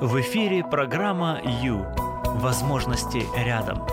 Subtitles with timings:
[0.00, 1.84] В эфире программа «Ю».
[2.36, 3.84] Возможности рядом.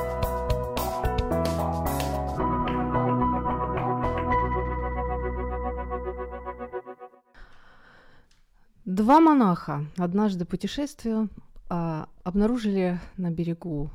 [8.86, 11.28] Два монаха однажды путешествуя
[11.70, 13.90] а, обнаружили на берегу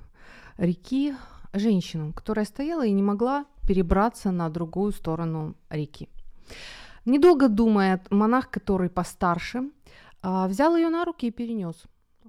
[0.58, 1.14] реки
[1.52, 6.08] женщину, которая стояла и не могла перебраться на другую сторону реки.
[7.04, 9.70] Недолго думая, монах, который постарше,
[10.22, 11.76] а, взял ее на руки и перенес.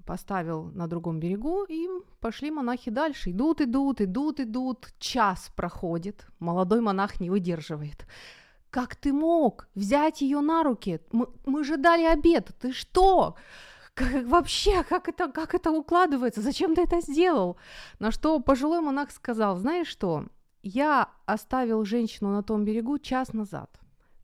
[0.05, 1.87] Поставил на другом берегу, и
[2.19, 3.31] пошли монахи дальше.
[3.31, 4.93] Идут, идут, идут, идут.
[4.99, 6.25] Час проходит.
[6.39, 8.05] Молодой монах не выдерживает.
[8.69, 11.01] Как ты мог взять ее на руки?
[11.11, 12.51] Мы, мы же дали обед.
[12.59, 13.35] Ты что?
[13.93, 16.41] Как, вообще, как это, как это укладывается?
[16.41, 17.57] Зачем ты это сделал?
[17.99, 20.25] На что пожилой монах сказал, знаешь что,
[20.63, 23.69] я оставил женщину на том берегу час назад.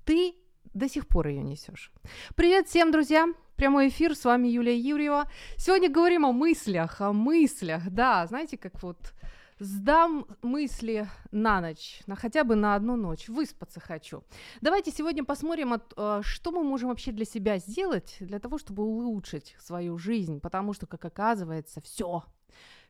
[0.05, 0.35] Ты
[0.73, 1.91] до сих пор ее несешь.
[2.35, 3.27] Привет всем, друзья!
[3.57, 5.27] Прямой эфир, с вами Юлия Юрьева.
[5.57, 9.15] Сегодня говорим о мыслях, о мыслях, да, знаете, как вот
[9.57, 14.23] сдам мысли на ночь, на хотя бы на одну ночь, выспаться хочу.
[14.61, 18.83] Давайте сегодня посмотрим, от, э, что мы можем вообще для себя сделать, для того, чтобы
[18.83, 22.25] улучшить свою жизнь, потому что, как оказывается, все,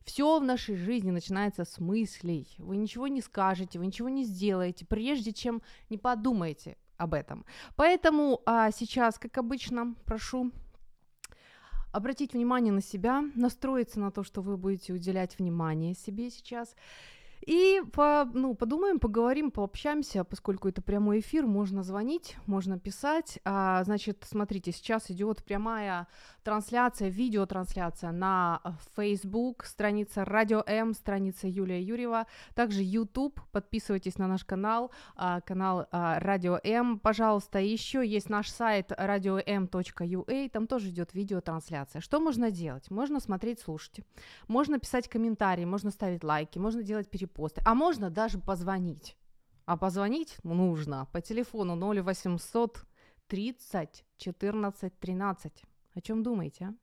[0.04, 2.46] все в нашей жизни начинается с мыслей.
[2.58, 7.46] Вы ничего не скажете, вы ничего не сделаете, прежде чем не подумаете об этом.
[7.76, 10.52] Поэтому а, сейчас, как обычно, прошу
[11.92, 16.76] обратить внимание на себя, настроиться на то, что вы будете уделять внимание себе сейчас.
[17.48, 23.40] И по, ну, подумаем, поговорим, пообщаемся, поскольку это прямой эфир, можно звонить, можно писать.
[23.46, 26.08] А, значит, смотрите, сейчас идет прямая
[26.44, 28.60] трансляция, видеотрансляция на
[28.98, 35.88] Facebook, страница Радио М, страница Юлия Юрьева, также YouTube, подписывайтесь на наш канал, а, канал
[35.92, 42.02] а, Радио М, пожалуйста, еще есть наш сайт radio.m.ua, там тоже идет видеотрансляция.
[42.02, 42.92] Что можно делать?
[42.92, 44.02] Можно смотреть, слушать,
[44.50, 47.62] можно писать комментарии, можно ставить лайки, можно делать перепосты, посты.
[47.64, 49.16] А можно даже позвонить.
[49.66, 52.86] А позвонить нужно по телефону 0800
[53.28, 55.64] 30 14 13.
[55.94, 56.74] О чем думаете, а?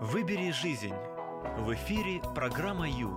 [0.00, 0.94] Выбери жизнь.
[1.58, 3.16] В эфире программа Ю.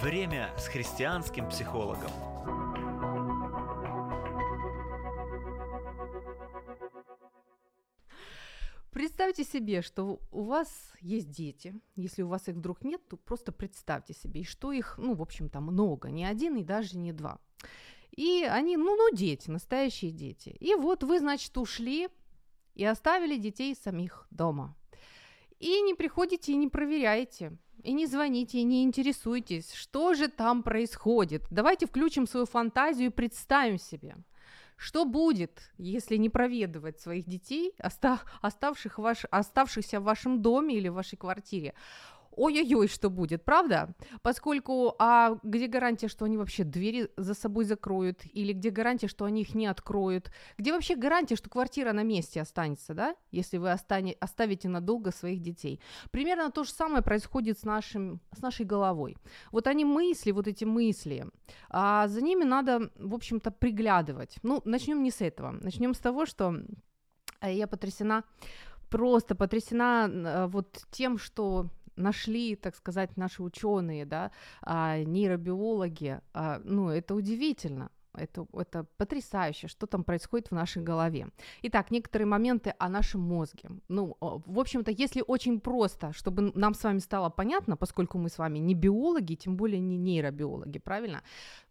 [0.00, 2.63] Время с христианским психологом.
[8.94, 11.74] Представьте себе, что у вас есть дети.
[11.96, 15.60] Если у вас их вдруг нет, то просто представьте себе, что их, ну, в общем-то,
[15.60, 17.40] много, не один и даже не два.
[18.12, 20.50] И они, ну, ну, дети, настоящие дети.
[20.60, 22.08] И вот вы, значит, ушли
[22.76, 24.76] и оставили детей самих дома.
[25.58, 30.62] И не приходите и не проверяете, и не звоните, и не интересуйтесь, что же там
[30.62, 31.42] происходит.
[31.50, 34.16] Давайте включим свою фантазию и представим себе–
[34.76, 37.74] что будет, если не проведывать своих детей,
[38.40, 41.74] оставших ваш, оставшихся в вашем доме или в вашей квартире?
[42.36, 43.94] Ой-ой-ой, что будет, правда?
[44.22, 49.24] Поскольку, а где гарантия, что они вообще двери за собой закроют, или где гарантия, что
[49.24, 53.70] они их не откроют, где вообще гарантия, что квартира на месте останется, да, если вы
[53.70, 55.80] остане, оставите надолго своих детей.
[56.10, 59.16] Примерно то же самое происходит с, нашим, с нашей головой.
[59.52, 61.26] Вот они мысли, вот эти мысли,
[61.70, 64.36] а за ними надо, в общем-то, приглядывать.
[64.42, 66.56] Ну, начнем не с этого, начнем с того, что
[67.40, 68.24] э, я потрясена,
[68.90, 74.30] просто потрясена э, вот тем, что нашли, так сказать, наши ученые, да,
[74.62, 77.90] а, нейробиологи, а, ну, это удивительно.
[78.16, 81.28] Это, это потрясающе, что там происходит в нашей голове.
[81.62, 83.70] Итак, некоторые моменты о нашем мозге.
[83.88, 88.38] Ну, в общем-то, если очень просто, чтобы нам с вами стало понятно, поскольку мы с
[88.38, 91.22] вами не биологи, тем более не нейробиологи, правильно?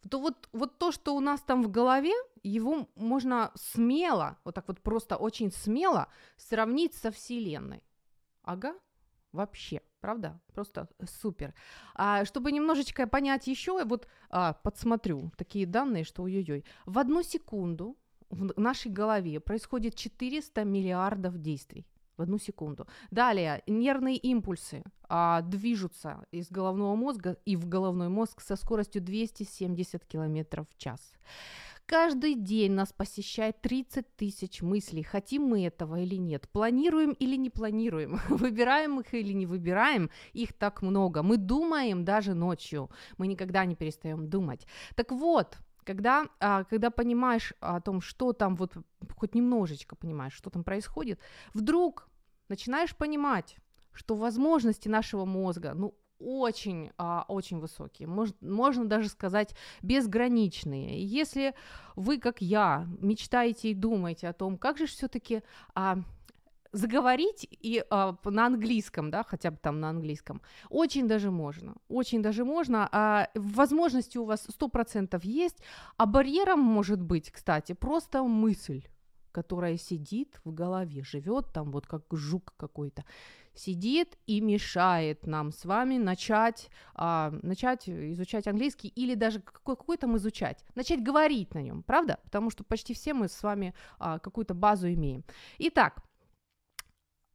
[0.10, 2.14] То вот, вот то, что у нас там в голове,
[2.44, 7.84] его можно смело, вот так вот просто очень смело сравнить со Вселенной.
[8.44, 8.76] Ага,
[9.34, 10.42] вообще правда?
[10.54, 10.90] Просто
[11.22, 11.54] супер.
[11.96, 16.66] А, чтобы немножечко понять еще, вот а, подсмотрю такие данные, что ой-ой-ой.
[16.86, 17.96] В одну секунду
[18.30, 21.86] в нашей голове происходит 400 миллиардов действий
[22.18, 22.86] в одну секунду.
[23.12, 30.04] Далее, нервные импульсы а, движутся из головного мозга и в головной мозг со скоростью 270
[30.06, 31.14] км в час.
[31.86, 37.50] Каждый день нас посещает 30 тысяч мыслей, хотим мы этого или нет, планируем или не
[37.50, 41.24] планируем, выбираем их или не выбираем, их так много.
[41.24, 44.66] Мы думаем даже ночью, мы никогда не перестаем думать.
[44.96, 48.78] Так вот, когда, а, когда понимаешь о том, что там, вот
[49.18, 51.20] хоть немножечко понимаешь, что там происходит,
[51.54, 52.08] вдруг
[52.48, 53.58] начинаешь понимать,
[53.92, 61.04] что возможности нашего мозга, ну, очень, а, очень высокие, Мож, можно даже сказать безграничные.
[61.04, 61.54] Если
[61.96, 65.42] вы, как я, мечтаете и думаете о том, как же все-таки
[65.76, 66.00] а,
[66.74, 72.22] заговорить и а, на английском, да, хотя бы там на английском, очень даже можно, очень
[72.22, 72.90] даже можно.
[72.92, 75.58] А, возможности у вас 100% есть,
[75.98, 78.84] а барьером может быть, кстати, просто мысль
[79.34, 83.04] которая сидит в голове, живет там вот как жук какой-то,
[83.56, 89.98] сидит и мешает нам с вами начать, а, начать изучать английский или даже какой, какой
[89.98, 92.20] там изучать, начать говорить на нем, правда?
[92.24, 95.24] Потому что почти все мы с вами а, какую-то базу имеем.
[95.60, 95.98] Итак,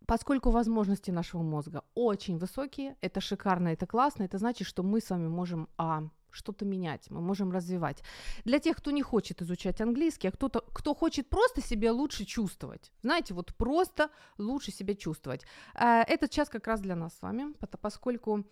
[0.07, 5.11] поскольку возможности нашего мозга очень высокие, это шикарно, это классно, это значит, что мы с
[5.11, 8.03] вами можем а, что-то менять, мы можем развивать.
[8.45, 12.93] Для тех, кто не хочет изучать английский, а кто-то, кто хочет просто себя лучше чувствовать,
[13.03, 15.45] знаете, вот просто лучше себя чувствовать.
[15.75, 18.45] Э, этот час как раз для нас с вами, поскольку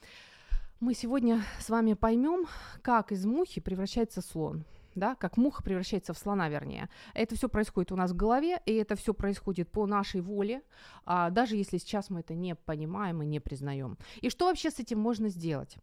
[0.81, 2.47] мы сегодня с вами поймем,
[2.83, 4.65] как из мухи превращается слон
[4.97, 6.89] да, как муха превращается в слона, вернее.
[7.15, 10.63] Это все происходит у нас в голове, и это все происходит по нашей воле,
[11.05, 13.99] а, даже если сейчас мы это не понимаем и не признаем.
[14.21, 15.77] И что вообще с этим можно сделать?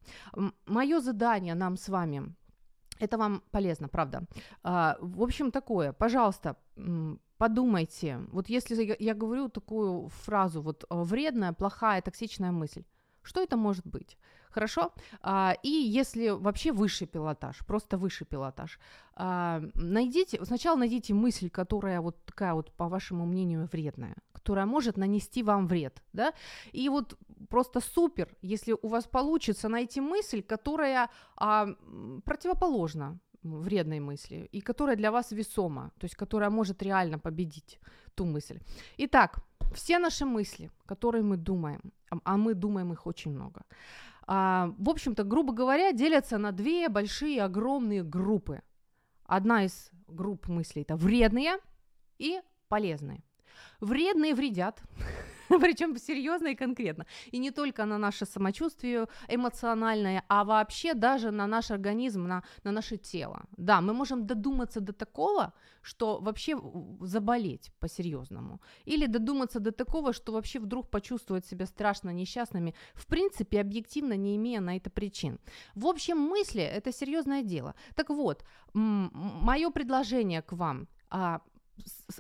[0.66, 2.34] Мое задание нам с вами
[3.00, 4.24] это вам полезно, правда.
[4.64, 5.94] А, в общем, такое.
[5.94, 6.56] Пожалуйста,
[7.38, 8.20] подумайте.
[8.32, 12.84] Вот если я, говорю такую фразу, вот вредная, плохая, токсичная мысль,
[13.24, 14.18] что это может быть?
[14.54, 14.92] Хорошо?
[15.22, 18.80] А, и если вообще высший пилотаж, просто высший пилотаж,
[19.16, 24.98] а, найдите, сначала найдите мысль, которая вот такая вот, по вашему мнению, вредная, которая может
[24.98, 26.34] нанести вам вред, да,
[26.72, 27.18] и вот
[27.50, 31.68] просто супер, если у вас получится найти мысль, которая а,
[32.24, 37.80] противоположна вредной мысли, и которая для вас весома, то есть которая может реально победить
[38.16, 38.60] ту мысль.
[38.98, 39.40] Итак,
[39.74, 41.82] все наши мысли, которые мы думаем,
[42.24, 43.62] а мы думаем их очень много,
[44.26, 48.62] а, в общем-то, грубо говоря, делятся на две большие огромные группы.
[49.26, 51.58] Одна из групп мыслей это вредные
[52.18, 53.24] и полезные.
[53.82, 54.82] Вредные вредят,
[55.62, 57.06] причем серьезно и конкретно.
[57.34, 62.72] И не только на наше самочувствие эмоциональное, а вообще даже на наш организм, на, на
[62.72, 63.46] наше тело.
[63.58, 66.58] Да, мы можем додуматься до такого, что вообще
[67.02, 68.60] заболеть по-серьезному.
[68.86, 74.36] Или додуматься до такого, что вообще вдруг почувствовать себя страшно несчастными, в принципе, объективно не
[74.36, 75.40] имея на это причин.
[75.76, 77.74] В общем, мысли– это серьезное дело.
[77.96, 81.42] Так вот, мое предложение к вам а,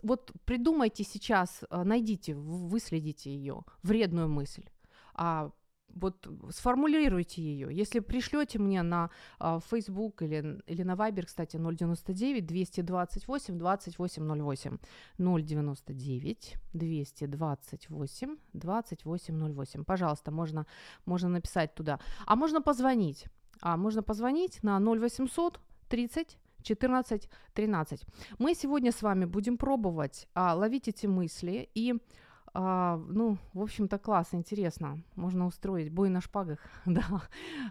[0.01, 4.65] вот придумайте сейчас, э, найдите, выследите ее, вредную мысль,
[5.13, 5.51] а
[5.95, 7.69] вот сформулируйте ее.
[7.71, 9.09] Если пришлете мне на
[9.39, 14.77] а, Facebook или, или на Viber, кстати, 099 228 2808
[15.17, 19.83] 099 228 2808.
[19.83, 20.65] Пожалуйста, можно,
[21.05, 21.99] можно написать туда.
[22.25, 23.25] А можно позвонить.
[23.61, 25.59] А можно позвонить на 0800
[25.89, 28.05] 30 14, 13.
[28.39, 31.95] Мы сегодня с вами будем пробовать а, ловить эти мысли и
[32.55, 35.01] а, ну, в общем-то, класс, интересно.
[35.15, 37.03] Можно устроить бой на шпагах, да.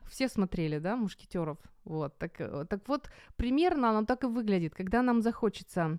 [0.09, 1.59] Все смотрели, да, мушкетеров.
[1.85, 2.37] Вот, так,
[2.69, 4.75] так вот, примерно оно так и выглядит.
[4.75, 5.99] Когда нам захочется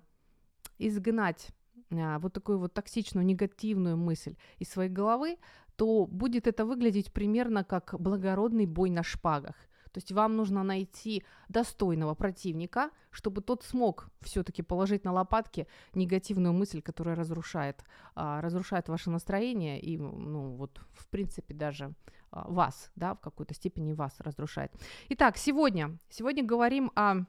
[0.78, 1.48] изгнать
[1.90, 5.38] а, вот такую вот токсичную, негативную мысль из своей головы,
[5.76, 9.56] то будет это выглядеть примерно как благородный бой на шпагах.
[9.94, 16.52] То есть вам нужно найти достойного противника, чтобы тот смог все-таки положить на лопатки негативную
[16.52, 17.84] мысль, которая разрушает,
[18.16, 21.94] а, разрушает ваше настроение и, ну, вот, в принципе, даже
[22.32, 24.72] а, вас, да, в какой-то степени вас разрушает.
[25.10, 27.24] Итак, сегодня, сегодня говорим о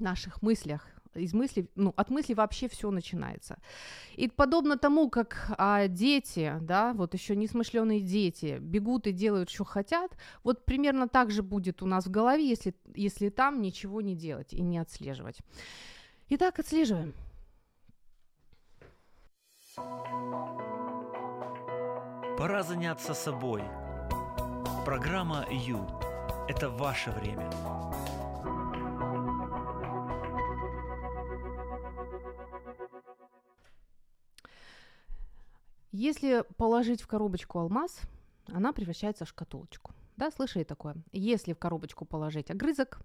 [0.00, 3.58] наших мыслях, из мыслей, ну, от мыслей вообще все начинается.
[4.16, 9.64] И подобно тому, как а, дети, да, вот еще несмышленые дети бегут и делают, что
[9.64, 14.14] хотят, вот примерно так же будет у нас в голове, если, если там ничего не
[14.14, 15.38] делать и не отслеживать.
[16.28, 17.14] Итак, отслеживаем.
[22.38, 23.62] Пора заняться собой.
[24.84, 25.86] Программа Ю–
[26.48, 27.50] это ваше время.
[35.96, 38.00] Если положить в коробочку алмаз,
[38.52, 39.92] она превращается в шкатулочку.
[40.16, 40.96] Да, слышали такое?
[41.12, 42.98] Если в коробочку положить огрызок,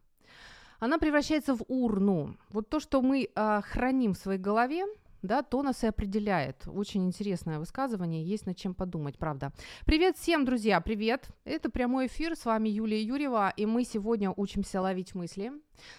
[0.79, 2.35] она превращается в урну.
[2.49, 4.85] Вот то, что мы э, храним в своей голове,
[5.21, 6.67] да, то нас и определяет.
[6.67, 9.51] Очень интересное высказывание, есть над чем подумать, правда.
[9.85, 11.29] Привет всем, друзья, привет.
[11.43, 15.51] Это прямой эфир, с вами Юлия Юрьева, и мы сегодня учимся ловить мысли,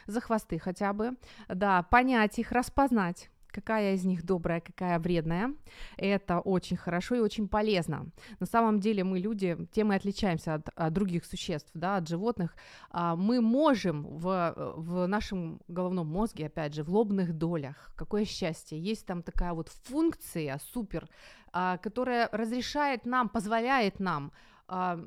[0.08, 1.12] за хвосты хотя бы,
[1.46, 5.54] да, понять их, распознать, какая из них добрая, какая вредная.
[5.96, 8.06] Это очень хорошо и очень полезно.
[8.38, 12.56] На самом деле мы люди, тем и отличаемся от, от других существ, да, от животных.
[12.90, 18.78] А, мы можем в, в нашем головном мозге, опять же, в лобных долях, какое счастье,
[18.78, 21.08] есть там такая вот функция супер,
[21.52, 24.32] а, которая разрешает нам, позволяет нам
[24.68, 25.00] а,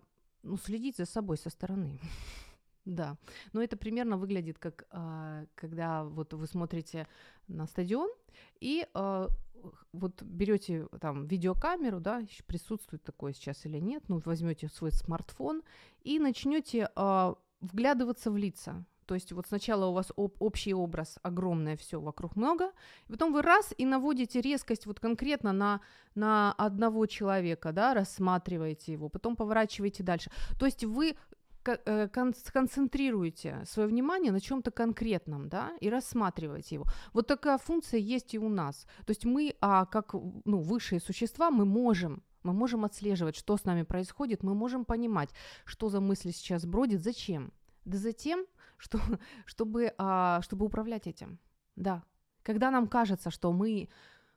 [0.44, 2.00] ну, следить за собой со стороны.
[2.86, 3.18] Да,
[3.54, 7.08] но это примерно выглядит как, а, когда вот вы смотрите
[7.48, 8.10] на стадион
[8.60, 9.30] и а,
[9.94, 15.64] вот берете там видеокамеру, да, присутствует такое сейчас или нет, ну возьмете свой смартфон
[16.04, 18.86] и начнете а, вглядываться в лица.
[19.06, 22.72] То есть вот сначала у вас об, общий образ огромное все вокруг много,
[23.08, 25.82] и потом вы раз и наводите резкость вот конкретно на,
[26.16, 30.32] на одного человека, да, рассматриваете его, потом поворачиваете дальше.
[30.60, 31.16] То есть вы
[31.66, 32.08] Э,
[32.46, 36.86] сконцентрируете свое внимание на чем-то конкретном, да, и рассматриваете его.
[37.14, 38.86] Вот такая функция есть и у нас.
[39.06, 40.14] То есть мы, а, как
[40.46, 45.30] ну, высшие существа, мы можем мы можем отслеживать, что с нами происходит, мы можем понимать,
[45.64, 47.54] что за мысли сейчас бродит, зачем.
[47.86, 48.46] Да затем,
[48.78, 49.00] что,
[49.46, 51.40] чтобы, а, чтобы управлять этим.
[51.78, 52.04] Да.
[52.44, 53.88] Когда нам кажется, что мы,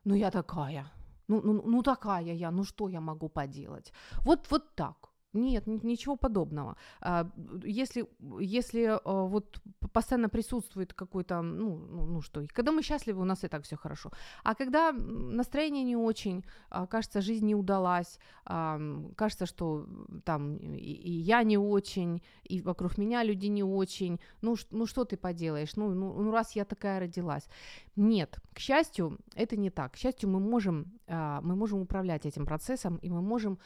[0.04, 0.86] ну я такая,
[1.26, 3.92] ну, ну, ну такая я, ну что я могу поделать?
[4.24, 5.10] Вот, вот так.
[5.36, 6.76] Нет, ничего подобного.
[7.00, 7.30] А,
[7.64, 8.06] если,
[8.40, 9.60] если а, вот
[9.92, 13.76] постоянно присутствует какой-то, ну, ну, ну что, когда мы счастливы, у нас и так все
[13.76, 14.10] хорошо.
[14.44, 18.18] А когда настроение не очень, а, кажется, жизнь не удалась,
[19.16, 19.86] кажется, что
[20.24, 25.16] там и я не очень, и вокруг меня люди не очень, ну, ну что ты
[25.16, 27.48] поделаешь, ну, ну, ну раз я такая родилась.
[27.96, 29.92] Нет, к счастью, это не так.
[29.92, 33.58] К счастью, мы можем, мы можем управлять этим процессом, и мы можем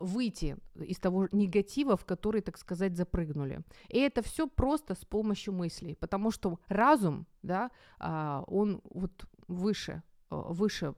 [0.00, 3.60] выйти из того, негатива, в который, так сказать, запрыгнули.
[3.88, 10.02] И это все просто с помощью мыслей, потому что разум, да, а, он вот выше
[10.30, 10.94] а, выше,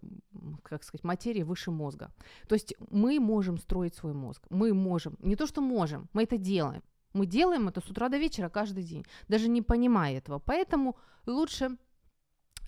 [0.63, 2.13] как сказать, материи, выше мозга.
[2.49, 4.47] То есть мы можем строить свой мозг.
[4.51, 5.17] Мы можем.
[5.21, 6.83] Не то, что можем, мы это делаем.
[7.13, 10.39] Мы делаем это с утра до вечера каждый день, даже не понимая этого.
[10.39, 11.77] Поэтому лучше,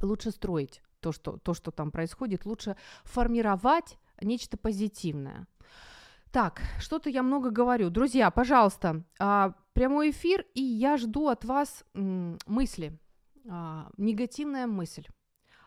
[0.01, 5.47] лучше строить то что, то, что там происходит, лучше формировать нечто позитивное.
[6.33, 7.91] Так, что-то я много говорю.
[7.91, 12.99] Друзья, пожалуйста, а, прямой эфир, и я жду от вас мысли.
[13.49, 15.07] А, негативная мысль.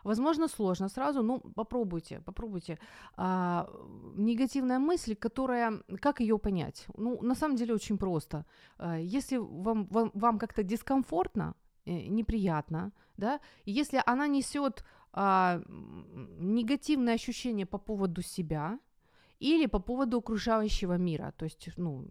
[0.04, 2.80] Возможно, сложно сразу, но попробуйте, попробуйте.
[3.18, 3.68] А,
[4.16, 6.88] негативная мысль, которая, как ее понять?
[6.98, 8.46] Ну, на самом деле очень просто.
[8.78, 14.84] А, если вам, вам, вам как-то дискомфортно, неприятно, да, если она несет
[15.14, 18.80] а, негативное ощущение по поводу себя,
[19.42, 22.06] или по поводу окружающего мира, то есть, ну,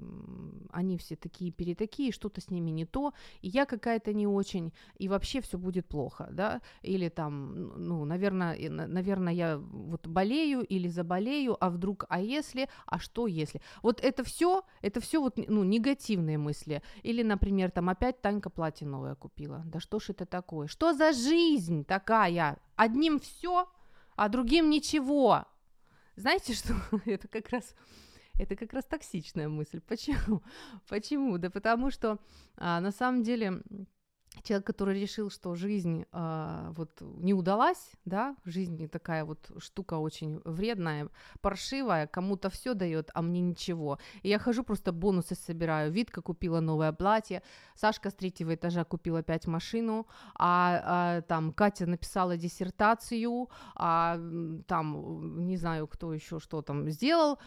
[0.72, 5.08] они все такие перетакие, что-то с ними не то, и я какая-то не очень, и
[5.08, 11.56] вообще все будет плохо, да, или там, ну, наверное, наверное, я вот болею или заболею,
[11.60, 13.60] а вдруг, а если, а что если?
[13.82, 16.82] Вот это все, это все вот, ну, негативные мысли.
[17.02, 19.62] Или, например, там опять Танька платье новое купила.
[19.66, 20.66] Да что ж это такое?
[20.66, 22.58] Что за жизнь такая?
[22.76, 23.68] Одним все,
[24.16, 25.44] а другим ничего.
[26.16, 26.74] Знаете что?
[27.06, 27.74] это как раз
[28.38, 29.80] это как раз токсичная мысль.
[29.80, 30.42] Почему?
[30.88, 31.36] Почему?
[31.38, 32.18] Да потому что
[32.56, 33.62] а, на самом деле
[34.42, 40.40] человек, который решил, что жизнь э, вот не удалась, да, жизнь такая вот штука очень
[40.44, 41.08] вредная,
[41.40, 43.98] паршивая, кому-то все дает, а мне ничего.
[44.22, 45.92] И я хожу просто бонусы собираю.
[45.92, 47.42] Витка купила новое платье,
[47.74, 54.18] Сашка с третьего этажа купила опять машину, а, а там Катя написала диссертацию, а
[54.66, 57.38] там не знаю кто еще что там сделал,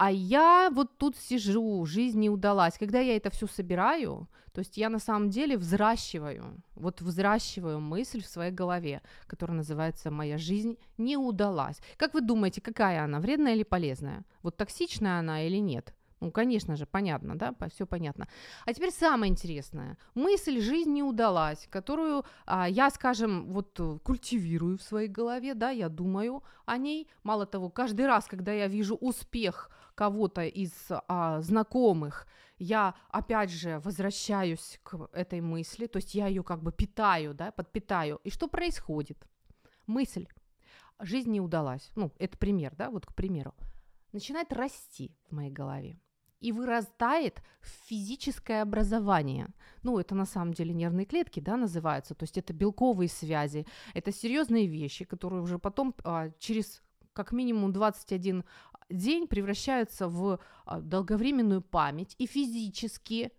[0.00, 2.78] а я вот тут сижу, жизнь не удалась.
[2.78, 8.22] Когда я это все собираю, то есть я на самом деле взращиваю, вот взращиваю мысль
[8.22, 11.82] в своей голове, которая называется «Моя жизнь не удалась».
[11.98, 14.24] Как вы думаете, какая она, вредная или полезная?
[14.42, 15.94] Вот токсичная она или нет?
[16.20, 18.26] Ну, конечно же, понятно, да, все понятно.
[18.64, 19.98] А теперь самое интересное.
[20.14, 25.90] Мысль «жизнь не удалась», которую а, я, скажем, вот культивирую в своей голове, да, я
[25.90, 27.06] думаю о ней.
[27.22, 30.72] Мало того, каждый раз, когда я вижу успех кого-то из
[31.08, 32.26] а, знакомых,
[32.58, 37.50] я опять же возвращаюсь к этой мысли, то есть я ее как бы питаю, да,
[37.50, 38.18] подпитаю.
[38.24, 39.18] И что происходит?
[39.86, 40.26] Мысль
[41.00, 43.52] «жизнь не удалась», ну, это пример, да, вот к примеру,
[44.12, 45.98] начинает расти в моей голове
[46.40, 49.48] и вырастает в физическое образование.
[49.82, 54.12] Ну, это на самом деле нервные клетки, да, называются, то есть это белковые связи, это
[54.12, 58.44] серьезные вещи, которые уже потом а, через как минимум 21
[58.90, 63.32] день превращаются в а, долговременную память и физически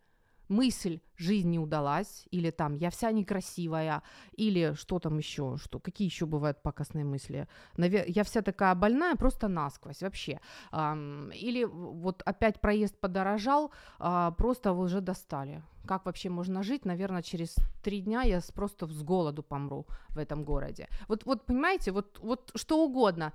[0.52, 4.04] мысль «жизнь не удалась», или там «я вся некрасивая»,
[4.34, 7.48] или что там еще, что, какие еще бывают пакостные мысли?
[7.78, 8.04] Навер...
[8.08, 10.40] «Я вся такая больная, просто насквозь вообще».
[10.72, 15.64] Или вот опять проезд подорожал, а, просто уже достали.
[15.88, 16.86] Как вообще можно жить?
[16.86, 20.88] Наверное, через три дня я просто с голоду помру в этом городе.
[21.08, 23.32] Вот, вот понимаете, вот, вот что угодно.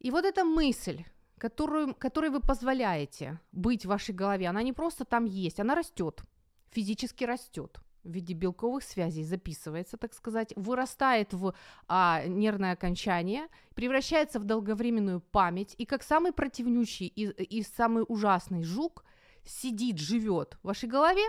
[0.00, 1.04] И вот эта мысль,
[1.38, 6.22] которую, которой вы позволяете быть в вашей голове, она не просто там есть, она растет,
[6.70, 11.54] физически растет в виде белковых связей записывается, так сказать, вырастает в
[11.88, 18.62] а, нервное окончание, превращается в долговременную память, и как самый противнющий и, и самый ужасный
[18.62, 19.04] жук
[19.44, 21.24] сидит, живет в вашей голове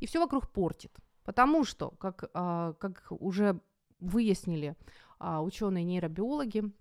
[0.00, 0.92] и все вокруг портит.
[1.24, 3.60] Потому что, как, а, как уже
[4.00, 4.76] выяснили
[5.18, 6.72] а, ученые нейробиологи,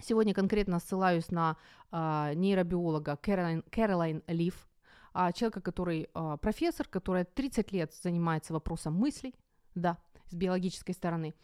[0.00, 1.56] Сегодня конкретно ссылаюсь на
[1.90, 4.68] а, нейробиолога Кэролайн, Кэролайн Лив,
[5.12, 9.34] а, человека, который а, профессор, которая 30 лет занимается вопросом мыслей,
[9.74, 9.98] да,
[10.28, 11.34] с биологической стороны.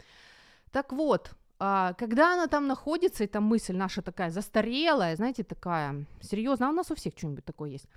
[0.70, 6.68] Так вот, а, когда она там находится, эта мысль наша такая застарелая, знаете, такая серьезная,
[6.68, 7.88] а у нас у всех что-нибудь такое есть,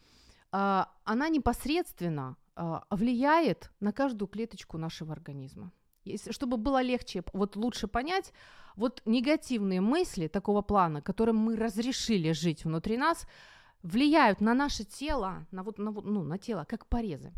[0.52, 5.72] а, она непосредственно а, влияет на каждую клеточку нашего организма.
[6.30, 8.34] Чтобы было легче, вот лучше понять,
[8.76, 13.28] вот негативные мысли такого плана, которым мы разрешили жить внутри нас,
[13.82, 17.34] влияют на наше тело, на, вот, на, ну, на тело, как порезы.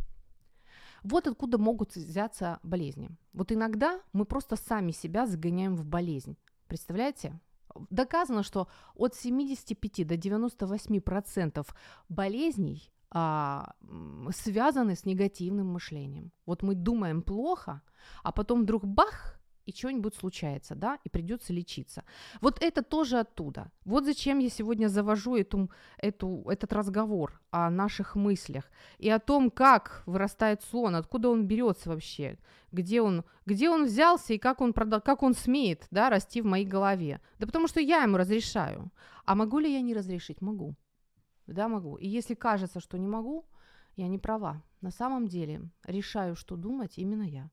[1.03, 3.09] Вот откуда могут взяться болезни.
[3.33, 6.37] Вот иногда мы просто сами себя загоняем в болезнь.
[6.67, 7.39] Представляете?
[7.89, 11.75] Доказано, что от 75 до 98 процентов
[12.09, 13.73] болезней а,
[14.31, 16.31] связаны с негативным мышлением.
[16.45, 17.81] Вот мы думаем плохо,
[18.23, 19.37] а потом вдруг бах,
[19.67, 22.03] и что-нибудь случается, да, и придется лечиться.
[22.41, 23.69] Вот это тоже оттуда.
[23.83, 29.51] Вот зачем я сегодня завожу эту, эту, этот разговор о наших мыслях и о том,
[29.51, 32.39] как вырастает сон, откуда он берется вообще,
[32.71, 36.45] где он, где он взялся и как он, продал, как он смеет да, расти в
[36.45, 37.19] моей голове.
[37.37, 38.89] Да потому что я ему разрешаю.
[39.25, 40.41] А могу ли я не разрешить?
[40.41, 40.75] Могу.
[41.47, 41.95] Да, могу.
[41.95, 43.45] И если кажется, что не могу,
[43.95, 44.61] я не права.
[44.81, 47.49] На самом деле решаю, что думать именно я.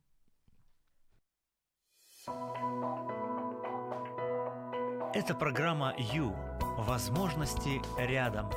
[5.15, 6.35] Это программа «Ю».
[6.77, 8.51] Возможности рядом.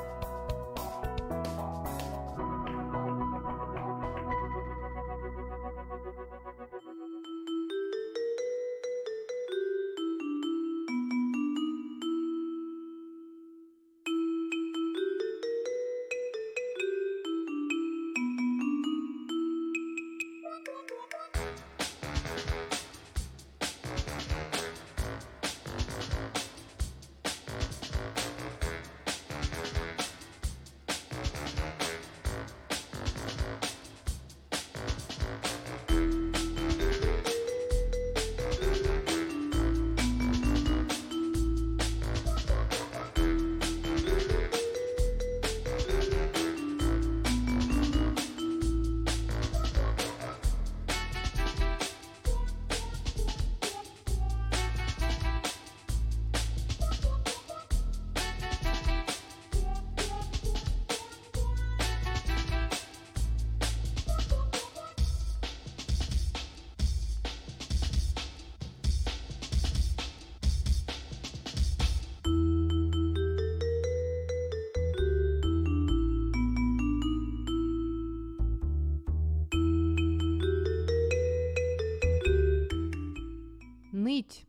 [84.18, 84.46] Ныть.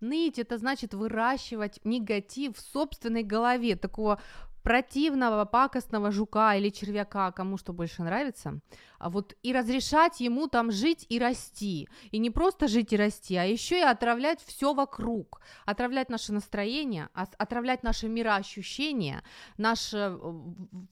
[0.00, 4.20] Ныть это значит выращивать негатив в собственной голове, такого
[4.62, 8.60] противного, пакостного жука или червяка, кому что больше нравится,
[9.00, 11.88] вот и разрешать ему там жить и расти.
[12.10, 15.40] И не просто жить и расти, а еще и отравлять все вокруг.
[15.66, 19.22] Отравлять наше настроение, отравлять наше мироощущение,
[19.56, 20.18] наше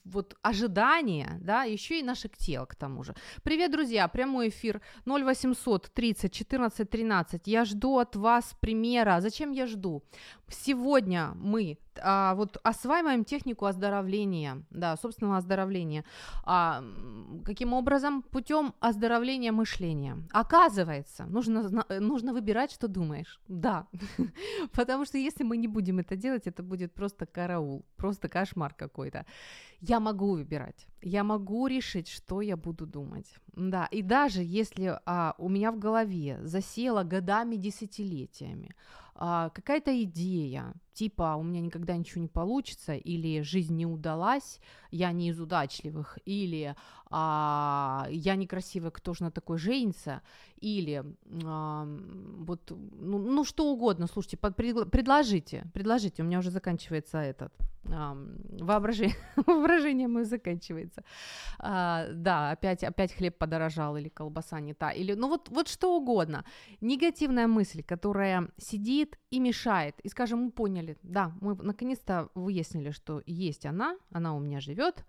[0.04, 3.14] вот ожидание, да, еще и наше тело к тому же.
[3.42, 7.46] Привет, друзья, прямой эфир 0800 30 14 13.
[7.46, 9.20] Я жду от вас примера.
[9.20, 10.02] Зачем я жду?
[10.48, 16.04] Сегодня мы а, вот осваиваем технику оздоровления, да, собственного оздоровления.
[16.44, 16.84] А,
[17.44, 17.95] каким образом?
[18.30, 20.16] Путем оздоровления мышления.
[20.32, 23.40] Оказывается, нужно, нужно выбирать, что думаешь.
[23.48, 23.86] Да,
[24.72, 29.24] потому что если мы не будем это делать, это будет просто караул, просто кошмар какой-то.
[29.80, 33.34] Я могу выбирать, я могу решить, что я буду думать.
[33.54, 38.74] Да, и даже если а, у меня в голове засела годами, десятилетиями,
[39.14, 45.12] а, какая-то идея, типа у меня никогда ничего не получится, или жизнь не удалась, я
[45.12, 46.74] не из удачливых, или
[47.10, 50.22] а, я некрасивая, кто же на такой женится,
[50.56, 51.04] или
[51.44, 51.86] а,
[52.38, 57.52] вот, ну, ну что угодно, слушайте, под, предложите, предложите, у меня уже заканчивается этот
[57.92, 58.16] а,
[58.60, 61.02] воображение, воображение мое заканчивается.
[61.58, 65.96] А, да, опять, опять хлеб подорожал, или колбаса не та, или, ну вот, вот что
[65.96, 66.44] угодно.
[66.80, 73.22] Негативная мысль, которая сидит и мешает, и, скажем, мы поняли, да, мы наконец-то выяснили, что
[73.26, 75.04] есть она, она у меня живет,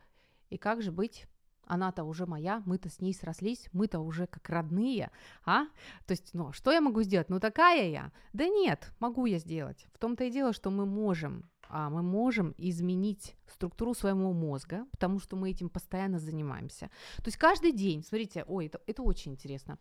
[0.49, 1.27] и как же быть?
[1.67, 5.11] она-то уже моя, мы-то с ней срослись, мы-то уже как родные,
[5.45, 5.65] а?
[6.05, 7.29] То есть, ну, что я могу сделать?
[7.29, 8.11] Ну, такая я.
[8.33, 9.85] Да нет, могу я сделать.
[9.93, 15.19] В том-то и дело, что мы можем, а мы можем изменить структуру своего мозга, потому
[15.19, 16.89] что мы этим постоянно занимаемся.
[17.17, 19.77] То есть каждый день, смотрите, ой, это, это очень интересно.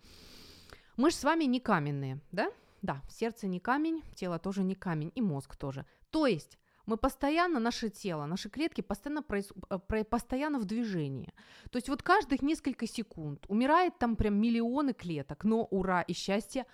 [0.96, 2.50] Мы же с вами не каменные, да?
[2.86, 5.84] Да, сердце не камень, тело тоже не камень, и мозг тоже.
[6.10, 11.34] То есть мы постоянно, наше тело, наши клетки постоянно, произ, э, постоянно в движении.
[11.72, 16.64] То есть вот каждых несколько секунд умирает там прям миллионы клеток, но ура и счастье,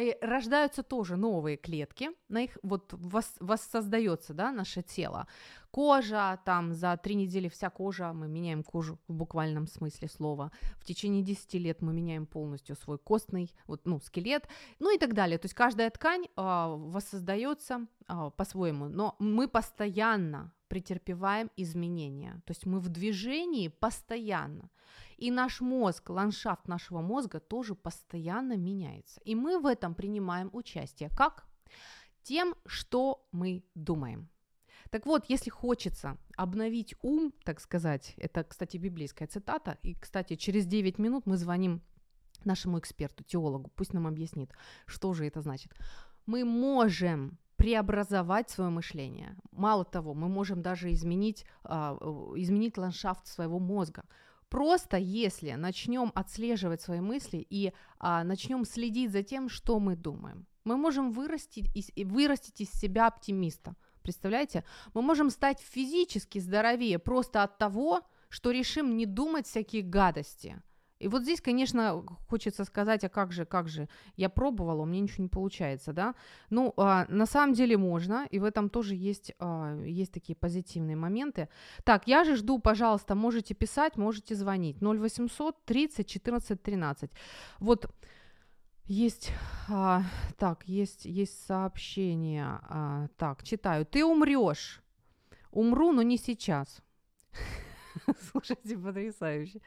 [0.00, 5.26] э, рождаются тоже новые клетки, на их вот вос, воссоздается, да, наше тело.
[5.70, 10.50] Кожа, там за три недели вся кожа, мы меняем кожу в буквальном смысле слова.
[10.76, 15.12] В течение 10 лет мы меняем полностью свой костный, вот, ну, скелет, ну и так
[15.12, 15.38] далее.
[15.38, 22.42] То есть каждая ткань а, воссоздается а, по-своему, но мы постоянно претерпеваем изменения.
[22.44, 24.70] То есть мы в движении постоянно.
[25.16, 29.20] И наш мозг, ландшафт нашего мозга тоже постоянно меняется.
[29.24, 31.10] И мы в этом принимаем участие.
[31.10, 31.46] Как?
[32.22, 34.28] Тем, что мы думаем.
[34.90, 40.66] Так вот, если хочется обновить ум, так сказать, это, кстати, библейская цитата, и, кстати, через
[40.66, 41.82] 9 минут мы звоним
[42.44, 44.52] нашему эксперту, теологу, пусть нам объяснит,
[44.86, 45.72] что же это значит.
[46.26, 49.36] Мы можем преобразовать свое мышление.
[49.52, 51.96] Мало того, мы можем даже изменить, а,
[52.36, 54.04] изменить ландшафт своего мозга.
[54.48, 60.46] Просто если начнем отслеживать свои мысли и а, начнем следить за тем, что мы думаем,
[60.64, 63.74] мы можем вырастить из, вырастить из себя оптимиста.
[64.02, 64.64] Представляете?
[64.94, 70.62] Мы можем стать физически здоровее просто от того, что решим не думать всякие гадости–
[70.98, 75.00] и вот здесь, конечно, хочется сказать, а как же, как же, я пробовала, у меня
[75.00, 76.14] ничего не получается, да.
[76.50, 80.96] Ну, а, на самом деле можно, и в этом тоже есть, а, есть такие позитивные
[80.96, 81.48] моменты.
[81.84, 84.78] Так, я же жду, пожалуйста, можете писать, можете звонить.
[84.80, 87.10] 0800 30 14 13.
[87.60, 87.90] Вот
[88.84, 89.32] есть,
[89.68, 90.02] а,
[90.38, 93.84] так, есть, есть сообщение, а, так, читаю.
[93.84, 94.82] Ты умрешь.
[95.50, 96.80] Умру, но не сейчас.
[98.30, 99.60] Слушайте, потрясающе.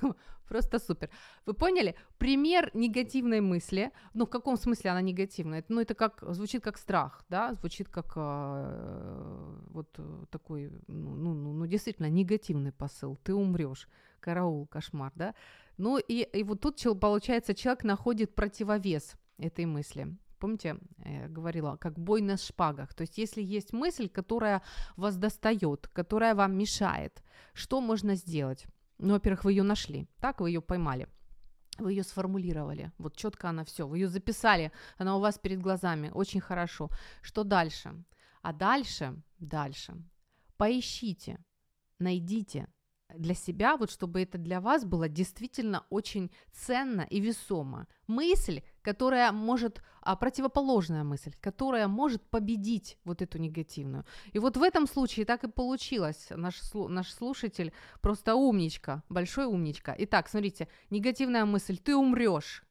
[0.48, 1.08] Просто супер.
[1.46, 1.94] Вы поняли?
[2.18, 3.90] Пример негативной мысли.
[4.14, 5.64] Ну, в каком смысле она негативная?
[5.68, 9.98] Ну, это как звучит как страх, да, звучит как э, вот
[10.30, 13.18] такой, ну, ну, ну, ну, действительно, негативный посыл.
[13.22, 13.88] Ты умрешь.
[14.20, 15.34] Караул, кошмар, да?
[15.78, 20.16] Ну, и, и вот тут, получается, человек находит противовес этой мысли.
[20.38, 22.94] Помните, я говорила, как бой на шпагах.
[22.94, 24.60] То есть, если есть мысль, которая
[24.96, 27.22] вас достает, которая вам мешает,
[27.54, 28.66] что можно сделать?
[29.02, 31.08] Ну, во-первых, вы ее нашли, так, вы ее поймали.
[31.78, 36.10] Вы ее сформулировали, вот четко она все, вы ее записали, она у вас перед глазами,
[36.14, 36.90] очень хорошо.
[37.22, 38.04] Что дальше?
[38.42, 39.94] А дальше, дальше,
[40.56, 41.38] поищите,
[41.98, 42.68] найдите
[43.16, 47.88] для себя, вот чтобы это для вас было действительно очень ценно и весомо.
[48.06, 54.04] Мысль, которая может, а, противоположная мысль, которая может победить вот эту негативную.
[54.32, 56.28] И вот в этом случае так и получилось.
[56.30, 59.94] Наш, наш слушатель просто умничка, большой умничка.
[59.98, 62.64] Итак, смотрите, негативная мысль, ты умрешь,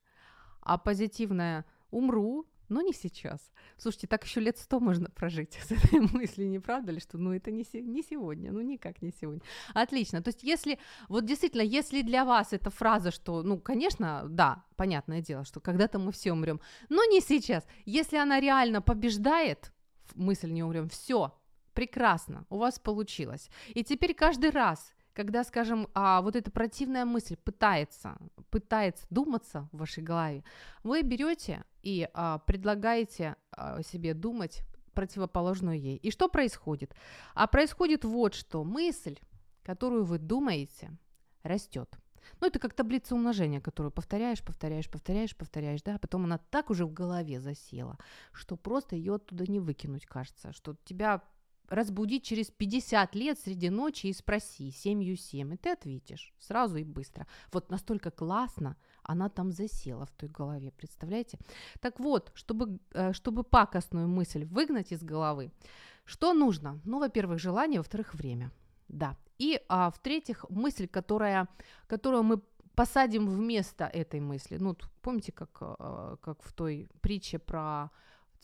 [0.61, 3.51] а позитивная, умру, но не сейчас.
[3.77, 7.33] Слушайте, так еще лет сто можно прожить с этой мыслью, не правда ли, что ну
[7.33, 9.41] это не, не сегодня, ну никак не сегодня.
[9.73, 10.21] Отлично.
[10.21, 10.79] То есть если,
[11.09, 15.99] вот действительно, если для вас эта фраза, что, ну, конечно, да, понятное дело, что когда-то
[15.99, 17.67] мы все умрем, но не сейчас.
[17.85, 19.73] Если она реально побеждает,
[20.15, 21.37] мысль не умрем, все,
[21.73, 23.49] прекрасно, у вас получилось.
[23.75, 28.17] И теперь каждый раз, когда, скажем, а, вот эта противная мысль пытается,
[28.49, 30.43] пытается думаться в вашей голове,
[30.83, 35.97] вы берете и а, предлагаете а, себе думать противоположную ей.
[35.97, 36.93] И что происходит?
[37.33, 38.63] А происходит вот что.
[38.63, 39.17] Мысль,
[39.63, 40.91] которую вы думаете,
[41.43, 41.97] растет.
[42.39, 46.69] Ну, это как таблица умножения, которую повторяешь, повторяешь, повторяешь, повторяешь, да, а потом она так
[46.69, 47.97] уже в голове засела,
[48.31, 51.23] что просто ее оттуда не выкинуть, кажется, что тебя
[51.71, 56.83] разбудить через 50 лет среди ночи и спроси семью семь, и ты ответишь сразу и
[56.83, 57.25] быстро.
[57.53, 61.39] Вот настолько классно она там засела в той голове, представляете?
[61.79, 65.51] Так вот, чтобы, э, чтобы пакостную мысль выгнать из головы,
[66.05, 66.79] что нужно?
[66.83, 68.51] Ну, во-первых, желание, во-вторых, время.
[68.89, 69.15] Да.
[69.39, 71.47] И, а, в-третьих, мысль, которая,
[71.87, 72.41] которую мы
[72.75, 74.57] посадим вместо этой мысли.
[74.57, 77.89] Ну, помните, как, э, как в той притче про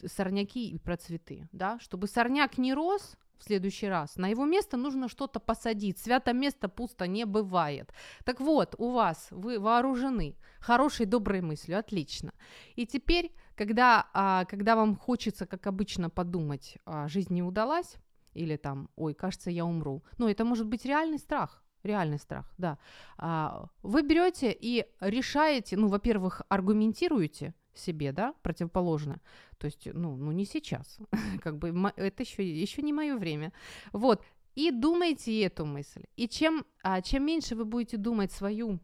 [0.06, 1.80] сорняки и про цветы, да?
[1.80, 4.18] Чтобы сорняк не рос, в следующий раз.
[4.18, 6.00] На его место нужно что-то посадить.
[6.00, 7.94] Свято место пусто не бывает.
[8.26, 12.34] Так вот, у вас, вы вооружены хорошей, доброй мыслью, отлично.
[12.76, 17.98] И теперь, когда, а, когда вам хочется, как обычно, подумать, а, жизнь не удалась,
[18.34, 20.04] или там, ой, кажется, я умру.
[20.18, 22.78] Ну, это может быть реальный страх, реальный страх, да.
[23.18, 29.22] А, вы берете и решаете, ну, во-первых, аргументируете себе, да, противоположное.
[29.58, 30.98] То есть, ну, ну не сейчас,
[31.42, 33.52] как бы это еще, еще не мое время.
[33.94, 34.24] Вот,
[34.56, 36.04] и думайте эту мысль.
[36.16, 38.80] И чем, а, чем меньше вы будете думать свою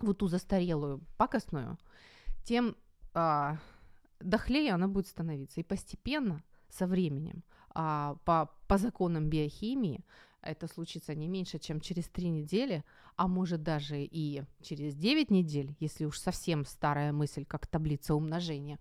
[0.00, 1.78] вот ту застарелую, пакостную,
[2.44, 2.76] тем
[3.12, 3.58] а,
[4.20, 5.60] дохлее она будет становиться.
[5.60, 10.04] И постепенно, со временем, а, по, по законам биохимии,
[10.44, 12.84] это случится не меньше, чем через три недели,
[13.16, 18.78] а может даже и через 9 недель, если уж совсем старая мысль, как таблица умножения,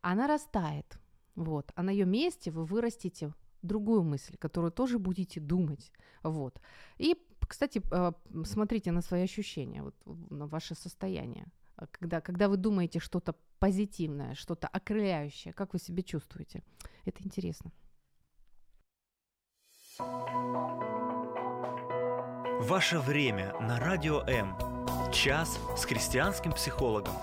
[0.00, 0.98] она растает.
[1.34, 1.72] Вот.
[1.74, 3.32] А на ее месте вы вырастите
[3.62, 5.92] другую мысль, которую тоже будете думать.
[6.22, 6.60] Вот.
[6.98, 8.12] И, кстати, э,
[8.44, 9.94] смотрите на свои ощущения, вот,
[10.30, 11.46] на ваше состояние.
[11.92, 16.62] Когда, когда вы думаете что-то позитивное, что-то окрыляющее, как вы себя чувствуете?
[17.04, 17.72] Это интересно.
[22.60, 24.56] Ваше время на Радио М.
[25.12, 27.14] Час с христианским психологом.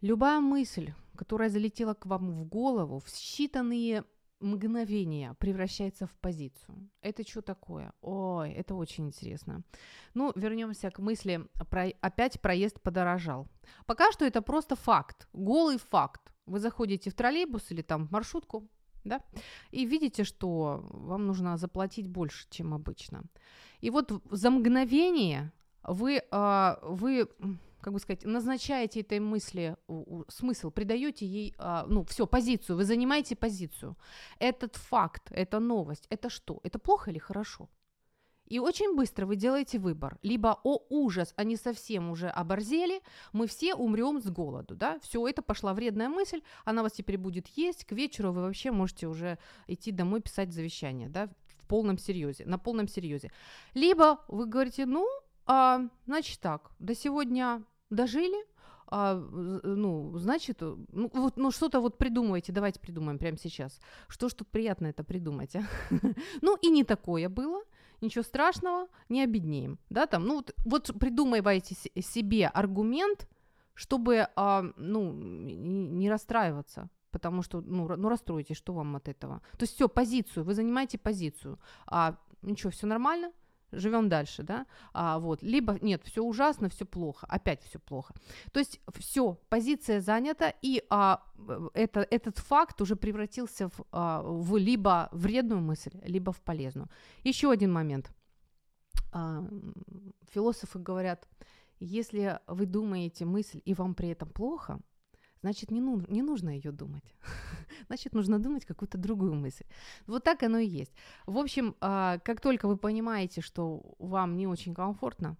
[0.00, 4.04] Любая мысль, которая залетела к вам в голову, в считанные
[4.40, 6.90] мгновения превращается в позицию.
[7.00, 7.92] Это что такое?
[8.00, 9.62] Ой, это очень интересно.
[10.14, 13.46] Ну, вернемся к мысли, про, опять проезд подорожал.
[13.86, 16.33] Пока что это просто факт, голый факт.
[16.46, 18.68] Вы заходите в троллейбус или там в маршрутку,
[19.04, 19.20] да,
[19.70, 23.22] и видите, что вам нужно заплатить больше, чем обычно.
[23.80, 25.52] И вот за мгновение
[25.82, 27.28] вы, а, вы
[27.80, 29.76] как бы сказать, назначаете этой мысли
[30.28, 33.96] смысл, придаете ей, а, ну, все, позицию, вы занимаете позицию.
[34.38, 36.60] Этот факт, эта новость, это что?
[36.62, 37.68] Это плохо или хорошо?
[38.46, 40.18] И очень быстро вы делаете выбор.
[40.22, 43.00] Либо, о ужас, они совсем уже оборзели,
[43.32, 44.98] мы все умрем с голоду, да?
[45.00, 49.06] Все, это пошла вредная мысль, она вас теперь будет есть, к вечеру вы вообще можете
[49.06, 51.28] уже идти домой писать завещание, да,
[51.58, 53.30] в полном серьезе, на полном серьезе.
[53.72, 55.06] Либо вы говорите, ну,
[55.46, 58.44] а, значит так, до сегодня дожили,
[58.86, 63.80] а, ну, значит, ну, вот, ну, что-то вот придумывайте, давайте придумаем прямо сейчас.
[64.08, 65.62] Что ж тут приятно это придумать, а?
[66.42, 67.62] Ну, и не такое было,
[68.00, 73.28] ничего страшного, не обеднеем, да, там, ну, вот, вот придумывайте себе аргумент,
[73.74, 79.40] чтобы, а, ну, не расстраиваться, потому что, ну, ну, расстроитесь, что вам от этого.
[79.52, 83.32] То есть все, позицию, вы занимаете позицию, а ничего, все нормально,
[83.78, 88.14] живем дальше, да, а, вот, либо нет, все ужасно, все плохо, опять все плохо.
[88.52, 91.22] То есть все, позиция занята, и а,
[91.74, 96.88] это, этот факт уже превратился в, а, в либо вредную мысль, либо в полезную.
[97.24, 98.10] Еще один момент.
[99.12, 99.44] А,
[100.32, 101.28] философы говорят,
[101.80, 104.80] если вы думаете мысль и вам при этом плохо,
[105.44, 107.04] значит, не, ну, не нужно ее думать.
[107.86, 109.64] значит, нужно думать какую-то другую мысль.
[110.06, 110.92] Вот так оно и есть.
[111.26, 115.36] В общем, а, как только вы понимаете, что вам не очень комфортно,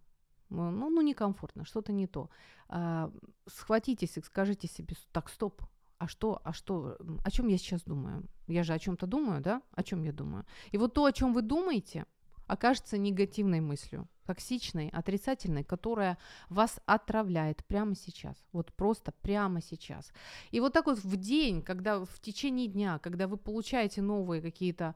[0.51, 2.29] ну, ну, ну некомфортно, что-то не то,
[2.69, 3.11] а,
[3.47, 5.63] схватитесь и скажите себе, так, стоп,
[5.99, 8.25] а что, а что, о чем я сейчас думаю?
[8.47, 9.63] Я же о чем-то думаю, да?
[9.73, 10.45] О чем я думаю?
[10.73, 12.05] И вот то, о чем вы думаете,
[12.47, 20.13] окажется негативной мыслью, токсичной, отрицательной, которая вас отравляет прямо сейчас, вот просто прямо сейчас.
[20.51, 24.95] И вот так вот в день, когда в течение дня, когда вы получаете новые какие-то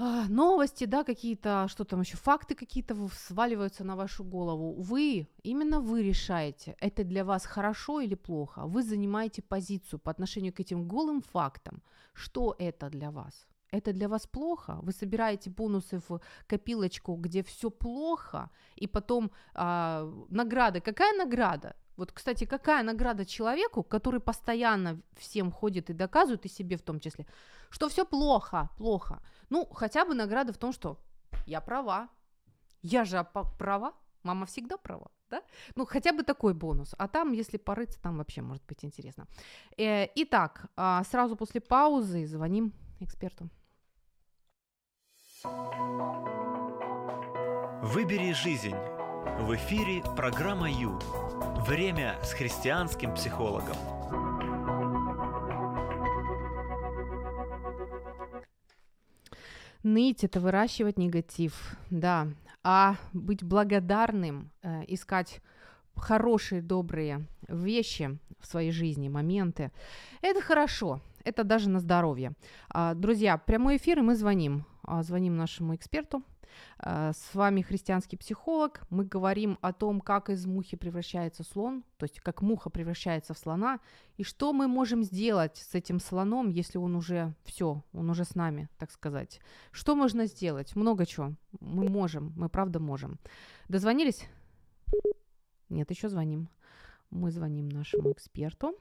[0.00, 4.80] а, новости, да, какие-то, что там еще, факты какие-то сваливаются на вашу голову.
[4.80, 8.66] Вы, именно вы решаете, это для вас хорошо или плохо.
[8.66, 11.82] Вы занимаете позицию по отношению к этим голым фактам.
[12.12, 13.48] Что это для вас?
[13.70, 20.10] Это для вас плохо, вы собираете бонусы в копилочку, где все плохо, и потом а,
[20.28, 20.80] награда.
[20.80, 21.74] Какая награда?
[21.96, 27.00] Вот, кстати, какая награда человеку, который постоянно всем ходит и доказывает, и себе в том
[27.00, 27.26] числе,
[27.70, 29.20] что все плохо, плохо.
[29.50, 30.96] Ну, хотя бы награда в том, что
[31.46, 32.08] я права.
[32.82, 33.26] Я же
[33.58, 35.10] права, мама всегда права.
[35.30, 35.42] Да?
[35.74, 36.94] Ну, хотя бы такой бонус.
[36.98, 39.26] А там, если порыться, там вообще может быть интересно.
[39.76, 43.48] Э, итак, а, сразу после паузы звоним эксперту.
[47.82, 48.74] Выбери жизнь.
[49.38, 50.98] В эфире программа Ю.
[51.66, 53.76] Время с христианским психологом.
[59.84, 62.28] Ныть это выращивать негатив, да.
[62.64, 65.40] А быть благодарным, э, искать
[65.94, 69.70] хорошие, добрые вещи в своей жизни, моменты,
[70.20, 72.32] это хорошо, это даже на здоровье.
[72.70, 74.64] А, друзья, прямой эфир, и мы звоним.
[74.82, 76.22] А, звоним нашему эксперту,
[76.78, 78.82] Э, с вами христианский психолог.
[78.90, 83.38] Мы говорим о том, как из мухи превращается слон, то есть как муха превращается в
[83.38, 83.80] слона,
[84.16, 88.34] и что мы можем сделать с этим слоном, если он уже все, он уже с
[88.34, 89.40] нами, так сказать.
[89.70, 90.76] Что можно сделать?
[90.76, 91.34] Много чего.
[91.60, 93.18] Мы можем, мы правда можем.
[93.68, 94.26] Дозвонились?
[95.68, 96.48] Нет, еще звоним.
[97.10, 98.74] Мы звоним нашему эксперту.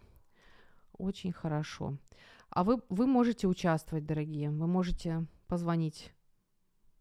[0.97, 1.97] Очень хорошо.
[2.49, 4.49] А вы, вы можете участвовать, дорогие.
[4.49, 6.13] Вы можете позвонить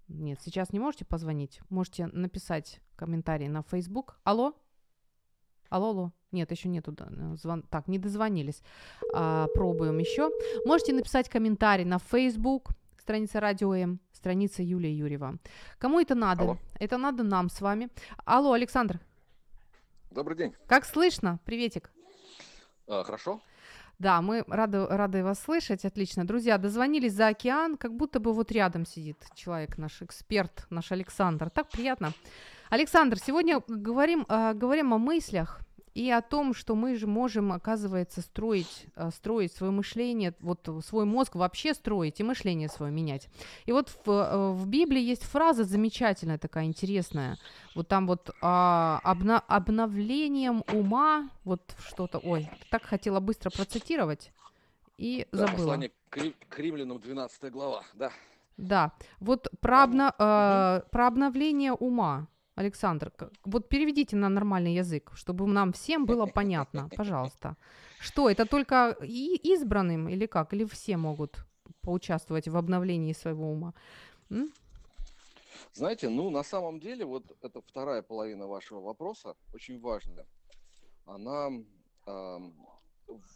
[0.09, 1.61] нет, сейчас не можете позвонить.
[1.69, 4.19] Можете написать комментарий на Facebook.
[4.25, 4.55] Алло?
[5.69, 6.13] Алло, алло.
[6.31, 6.95] Нет, еще нету.
[6.99, 7.63] Э, звон...
[7.63, 8.63] Так, не дозвонились.
[9.13, 10.31] А, пробуем еще.
[10.65, 15.39] Можете написать комментарий на Facebook, страница Радио М, страница Юлия Юрьева.
[15.79, 16.43] Кому это надо?
[16.43, 16.59] Алло.
[16.79, 17.89] Это надо нам с вами.
[18.25, 19.01] Алло, Александр.
[20.13, 20.55] Добрый день.
[20.69, 21.41] Как слышно?
[21.45, 21.91] Приветик.
[22.87, 23.41] А, хорошо.
[23.99, 26.27] Да, мы рады, рады вас слышать, отлично.
[26.27, 31.49] Друзья, дозвонились за океан, как будто бы вот рядом сидит человек, наш эксперт, наш Александр.
[31.49, 32.13] Так приятно.
[32.69, 35.61] Александр, сегодня говорим, э, говорим о мыслях,
[35.97, 41.07] и о том, что мы же можем, оказывается, строить, э, строить свое мышление, вот свой
[41.07, 43.29] мозг вообще строить и мышление свое менять.
[43.65, 47.39] И вот в, э, в Библии есть фраза замечательная такая, интересная.
[47.75, 54.33] Вот там вот а, обна, обновлением ума, вот что-то, ой, так хотела быстро процитировать
[54.99, 55.57] и да, забыла.
[55.57, 58.13] Послание к, к римлянам 12 глава, да.
[58.59, 62.29] Да, вот про, обна, э, про обновление ума.
[62.57, 63.13] Александр,
[63.45, 67.57] вот переведите на нормальный язык, чтобы нам всем было понятно, пожалуйста.
[68.01, 70.55] Что, это только и избранным или как?
[70.55, 71.45] Или все могут
[71.83, 73.75] поучаствовать в обновлении своего ума?
[74.31, 74.49] М?
[75.75, 80.25] Знаете, ну на самом деле вот эта вторая половина вашего вопроса очень важная.
[81.05, 81.51] Она
[82.07, 82.39] э,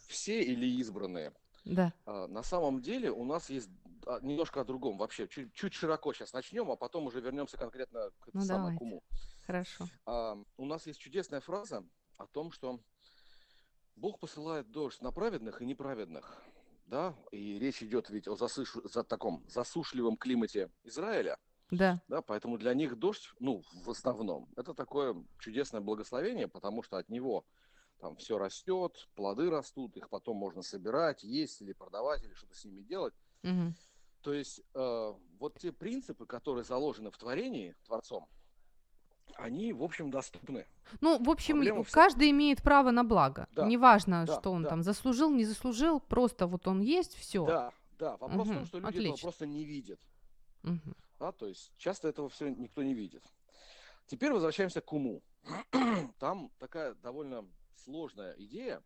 [0.07, 1.31] все или избранные.
[1.65, 1.93] Да.
[2.07, 3.69] Э, на самом деле у нас есть
[4.21, 5.27] немножко о другом вообще.
[5.27, 9.03] Чуть, чуть широко сейчас начнем, а потом уже вернемся конкретно к ну, самому куму.
[9.45, 9.85] Хорошо.
[10.05, 11.83] А, у нас есть чудесная фраза
[12.17, 12.79] о том, что
[13.95, 16.41] Бог посылает дождь на праведных и неправедных.
[16.85, 18.75] Да, и речь идет ведь о засыш...
[18.83, 21.37] за таком засушливом климате Израиля.
[21.69, 22.01] Да.
[22.09, 27.07] Да, поэтому для них дождь, ну, в основном, это такое чудесное благословение, потому что от
[27.07, 27.45] него
[28.01, 32.65] там все растет, плоды растут, их потом можно собирать, есть или продавать, или что-то с
[32.65, 33.13] ними делать.
[33.43, 33.73] Угу.
[34.21, 38.27] То есть э, вот те принципы, которые заложены в творении Творцом,
[39.35, 40.67] они, в общем, доступны.
[40.99, 43.47] Ну, в общем, Проблема каждый имеет право на благо.
[43.53, 44.69] Да, Неважно, да, что он да.
[44.69, 47.45] там заслужил, не заслужил, просто вот он есть, все.
[47.45, 48.17] Да, да.
[48.17, 49.13] Вопрос угу, в том, что люди отлично.
[49.13, 49.99] этого просто не видят.
[50.63, 50.93] Угу.
[51.19, 53.23] Да, то есть часто этого все никто не видит.
[54.07, 55.21] Теперь возвращаемся к уму.
[56.19, 58.83] Там такая довольно сложная идея,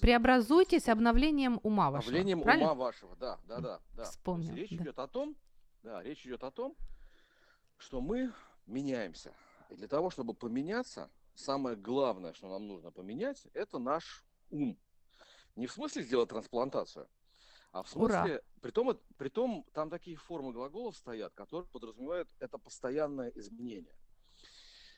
[0.00, 2.10] Преобразуйтесь обновлением ума вашего.
[2.10, 2.72] Обновлением правильно?
[2.72, 3.80] ума вашего, да, да, да.
[3.94, 4.04] да.
[4.04, 4.54] Вспомнил.
[4.54, 4.76] Речь да.
[4.76, 5.36] идет о том,
[5.82, 6.76] да, речь идет о том,
[7.76, 8.32] что мы
[8.66, 9.32] меняемся.
[9.70, 14.78] И для того, чтобы поменяться, самое главное, что нам нужно поменять, это наш ум.
[15.56, 17.08] Не в смысле сделать трансплантацию,
[17.72, 22.58] а в смысле, при том, при том там такие формы глаголов стоят, которые подразумевают это
[22.58, 23.94] постоянное изменение.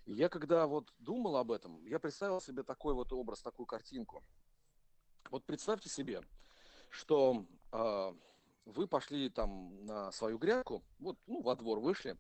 [0.07, 4.23] Я когда вот думал об этом, я представил себе такой вот образ, такую картинку.
[5.31, 6.23] Вот представьте себе,
[6.91, 8.13] что э,
[8.67, 12.17] вы пошли там на свою грядку, вот, ну, во двор вышли,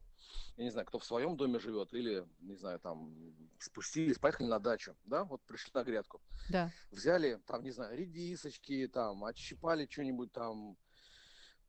[0.57, 3.14] я не знаю, кто в своем доме живет, или, не знаю, там,
[3.61, 6.20] спустились, поехали на дачу, да, вот пришли на грядку.
[6.51, 6.72] Да.
[6.90, 10.77] Взяли, там, не знаю, редисочки, там, отщипали что-нибудь там,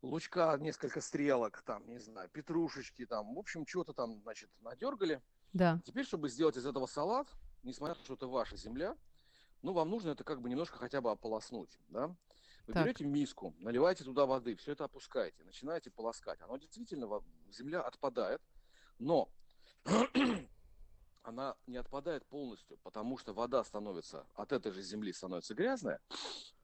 [0.02, 5.22] лучка, несколько стрелок, там, не знаю, петрушечки, там, в общем, что-то там, значит, надергали,
[5.58, 5.82] да.
[5.86, 7.28] Теперь, чтобы сделать из этого салат,
[7.64, 8.96] несмотря на то, что это ваша земля,
[9.62, 12.16] ну, вам нужно это как бы немножко хотя бы ополоснуть, да?
[12.68, 12.84] Вы так.
[12.84, 16.42] берете миску, наливаете туда воды, все это опускаете, начинаете полоскать.
[16.42, 18.42] Оно действительно, земля отпадает,
[19.00, 19.30] но
[21.24, 26.02] она не отпадает полностью, потому что вода становится, от этой же земли становится грязная,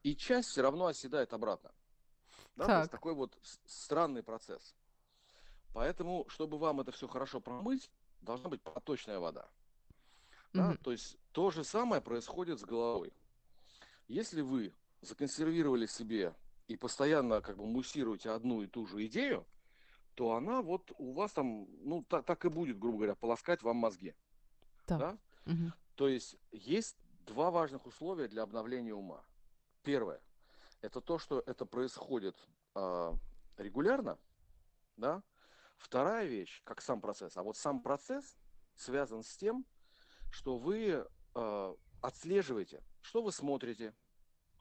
[0.03, 1.71] и часть все равно оседает обратно.
[2.55, 2.65] Да?
[2.65, 2.67] Так.
[2.67, 4.75] То есть такой вот странный процесс.
[5.73, 7.89] Поэтому, чтобы вам это все хорошо промыть,
[8.23, 9.47] должна быть поточная вода.
[10.53, 10.71] Да?
[10.71, 10.77] Угу.
[10.83, 13.13] То есть то же самое происходит с головой.
[14.07, 16.33] Если вы законсервировали себе
[16.67, 19.45] и постоянно как бы муссируете одну и ту же идею,
[20.15, 23.77] то она вот у вас там, ну, так, так и будет, грубо говоря, полоскать вам
[23.77, 24.13] мозги.
[24.85, 24.99] Так.
[24.99, 25.17] Да?
[25.45, 25.73] Мгм.
[25.95, 29.23] То есть есть два важных условия для обновления ума.
[29.83, 30.21] Первое–
[30.81, 32.35] это то, что это происходит
[32.75, 33.13] а,
[33.57, 34.17] регулярно,
[34.97, 35.23] да.
[35.83, 37.35] Вторая вещь, как сам процесс.
[37.35, 38.37] А вот сам процесс
[38.75, 39.65] связан с тем,
[40.29, 41.05] что вы
[41.35, 43.93] а, отслеживаете, что вы смотрите,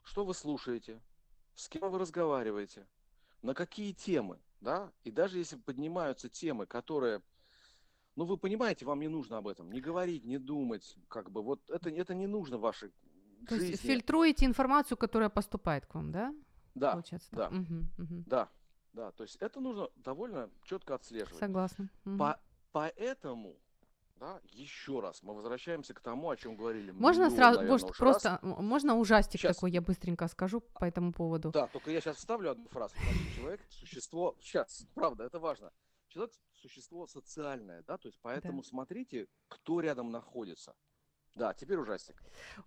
[0.03, 1.01] что вы слушаете,
[1.55, 2.85] с кем вы разговариваете,
[3.41, 4.91] на какие темы, да.
[5.05, 7.21] И даже если поднимаются темы, которые
[8.17, 11.67] ну, вы понимаете, вам не нужно об этом не говорить, не думать, как бы, вот
[11.69, 12.91] это, это не нужно вашей
[13.47, 13.77] То есть жизни.
[13.77, 16.35] фильтруете информацию, которая поступает к вам, да?
[16.75, 17.49] Да, Получается да.
[17.49, 18.23] Мгм, мгм.
[18.27, 18.49] да,
[18.93, 21.39] да, то есть это нужно довольно четко отслеживать.
[21.39, 21.89] Согласна.
[22.05, 22.17] Мгм.
[22.17, 22.39] По-
[22.71, 23.55] поэтому,
[24.15, 26.91] да, еще раз, мы возвращаемся к тому, о чем говорили.
[26.91, 28.39] Можно миллион, сразу, наверное, может, просто, раз.
[28.41, 29.55] можно ужастик Щас.
[29.55, 31.51] такой, я быстренько скажу по этому поводу.
[31.51, 32.95] Да, только я сейчас вставлю одну фразу.
[33.35, 35.71] Человек, существо, сейчас, правда, это важно.
[36.07, 40.75] Человек– существо социальное, да, то есть поэтому смотрите, кто рядом находится.
[41.35, 42.15] Да, теперь ужастик.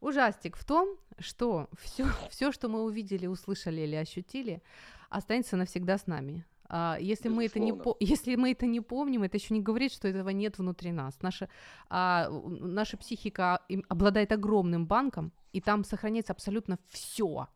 [0.01, 4.63] Ужастик в том, что все, все, что мы увидели, услышали или ощутили,
[5.09, 6.45] останется навсегда с нами.
[6.69, 10.09] А, если, мы это не если мы это не помним, это еще не говорит, что
[10.09, 11.23] этого нет внутри нас.
[11.23, 11.49] Наша,
[11.89, 17.47] а, наша психика обладает огромным банком, и там сохраняется абсолютно все.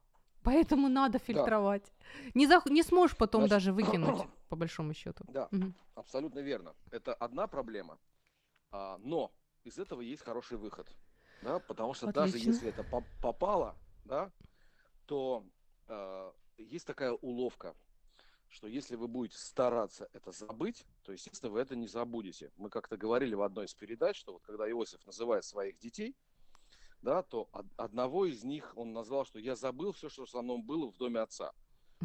[0.42, 1.92] Поэтому надо фильтровать.
[2.34, 5.24] Не, зах- не сможешь потом Значит, даже выкинуть, по большому счету.
[5.28, 5.74] Да, Мгм.
[5.96, 6.74] абсолютно верно.
[6.92, 7.98] Это одна проблема,
[8.70, 9.32] а, но
[9.64, 10.88] из этого есть хороший выход.
[11.42, 12.50] Да, потому что даже Отлично.
[12.50, 14.30] если это поп- попало, да,
[15.06, 15.46] то
[15.86, 17.74] а, есть такая уловка,
[18.48, 22.52] что если вы будете стараться это забыть, то, естественно, вы это не забудете.
[22.56, 26.14] Мы как-то говорили в одной из передач, что вот когда Иосиф называет своих детей,
[27.00, 30.58] да, то од- одного из них он назвал, что я забыл все, что со мной
[30.58, 31.52] было в доме отца.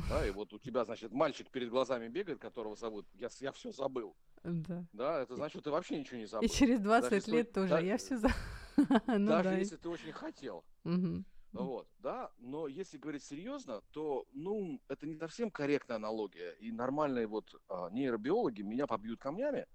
[0.07, 3.71] Да, и вот у тебя, значит, мальчик перед глазами бегает, которого зовут, я, я все
[3.71, 4.15] забыл.
[4.45, 4.85] Да.
[4.93, 6.47] Да, это значит, что ты вообще ничего не И забыл.
[6.49, 7.69] через 20 если лет тоже.
[7.69, 8.29] да, я все за...
[9.07, 9.57] ну, Даже да.
[9.57, 10.63] если ты очень хотел.
[10.83, 11.25] Мгм.
[11.53, 16.51] Вот, да, но если говорить серьезно, то, ну, это не совсем корректная аналогия.
[16.59, 19.65] И нормальные вот а, нейробиологи меня побьют камнями,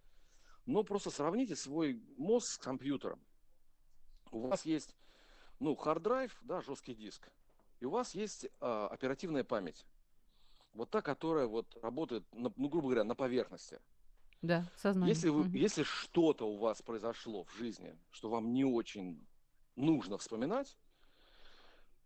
[0.66, 3.24] но просто сравните свой мозг с компьютером.
[4.30, 4.94] У вас есть,
[5.58, 7.30] ну, hard drive, да, жесткий диск,
[7.80, 9.86] и у вас есть а, оперативная память.
[10.74, 13.80] Вот та, которая вот работает, на- ну, грубо говоря, на поверхности.
[14.42, 15.14] Да, сознание.
[15.14, 19.26] Если, вы, если что-то у вас произошло в жизни, что вам не очень
[19.76, 20.76] нужно вспоминать,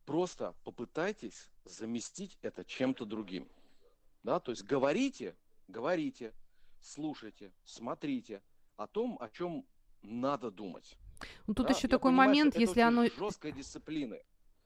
[0.04, 3.48] просто попытайтесь заместить это чем-то другим.
[4.24, 5.36] Да, то есть говорите,
[5.68, 6.32] говорите,
[6.80, 8.42] слушайте, смотрите
[8.76, 9.64] о том, о чем
[10.02, 10.96] надо думать.
[11.46, 14.16] Ну, тут Да, еще я такой понимаю, момент, если оно, жесткая дисциплина.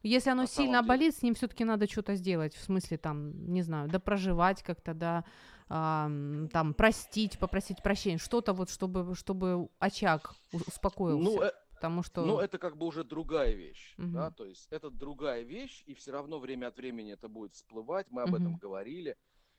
[0.02, 0.88] Если оно сильно деле.
[0.88, 2.54] болит, с ним все-таки надо что-то сделать.
[2.54, 5.24] В смысле, там, не знаю, да проживать как-то, да,
[5.68, 8.18] ам, там, простить, попросить прощения.
[8.18, 11.22] Что-то вот, чтобы, чтобы очаг успокоился.
[11.22, 12.24] Ну, э, потому что...
[12.24, 14.12] Ну, это как бы уже другая вещь, Мгм.
[14.12, 18.06] да, то есть это другая вещь, и все равно время от времени это будет всплывать,
[18.10, 18.58] мы об этом Мгм.
[18.58, 19.16] говорили,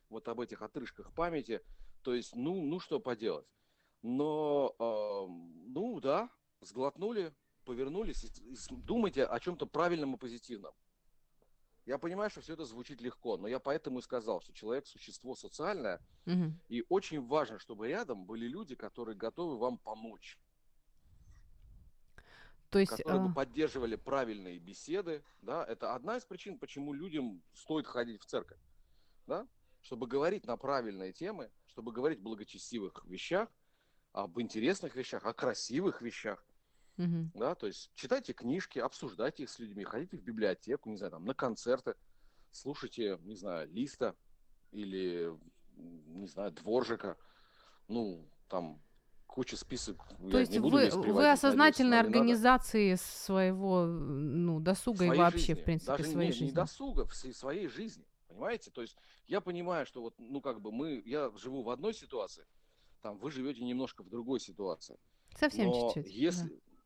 [0.10, 1.62] вот об этих отрыжках памяти,
[2.02, 3.48] то есть, ну, ну что поделать.
[4.02, 6.30] Но, эм, ну да,
[6.62, 7.34] сглотнули,
[7.66, 10.74] повернулись, и думайте о чем-то правильном и позитивном.
[11.86, 15.36] Я понимаю, что все это звучит легко, но я поэтому и сказал, что человек существо
[15.36, 16.60] социальное, Мгм.
[16.68, 20.38] и очень важно, чтобы рядом были люди, которые готовы вам помочь.
[22.70, 22.92] То есть...
[22.92, 28.22] которые а, бы поддерживали правильные беседы, да, это одна из причин, почему людям стоит ходить
[28.22, 28.60] в церковь,
[29.26, 29.48] да,
[29.82, 33.50] чтобы говорить на правильные темы, чтобы говорить о благочестивых вещах,
[34.12, 36.46] об интересных вещах, о красивых вещах,
[37.00, 37.32] мгм.
[37.34, 41.26] да, то есть читайте книжки, обсуждайте их с людьми, ходите в библиотеку, не знаю, там,
[41.26, 41.96] на концерты,
[42.52, 44.16] слушайте, не знаю, Листа
[44.72, 45.34] или,
[45.76, 47.18] не знаю, Дворжика,
[47.88, 48.82] ну, там,
[49.26, 49.98] куча список.
[50.32, 52.08] То есть вы, вы надеюсь, осознательной но не надо.
[52.08, 55.54] организации своего ну, досуга и своей вообще, жизни.
[55.54, 56.46] в принципе, Даже своей не, жизни.
[56.48, 58.06] не досуга, в своей- жизни.
[58.28, 58.72] Понимаете?
[58.72, 58.98] То есть
[59.28, 62.46] я понимаю, что вот, ну, как бы мы, я живу в одной ситуации,
[63.02, 64.98] там вы живете немножко в другой ситуации.
[65.38, 66.06] Совсем чуть-чуть.
[66.06, 66.12] да.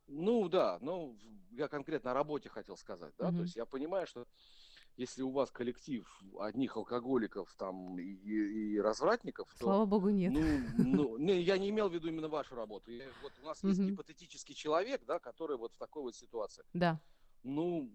[0.07, 1.17] Ну да, ну
[1.51, 3.37] я конкретно о работе хотел сказать, да, Мгм.
[3.37, 4.25] то есть я понимаю, что
[4.95, 6.07] если у вас коллектив
[6.39, 10.31] одних алкоголиков там и, и- развратников, то Слава богу, нет.
[10.31, 12.91] ну, ну, не, я не имел в виду именно вашу работу.
[12.91, 13.89] Я- вот у нас есть Мгм.
[13.89, 16.63] гипотетический человек, да, который вот в такой вот ситуации.
[16.73, 16.99] Да.
[17.43, 17.91] Ну,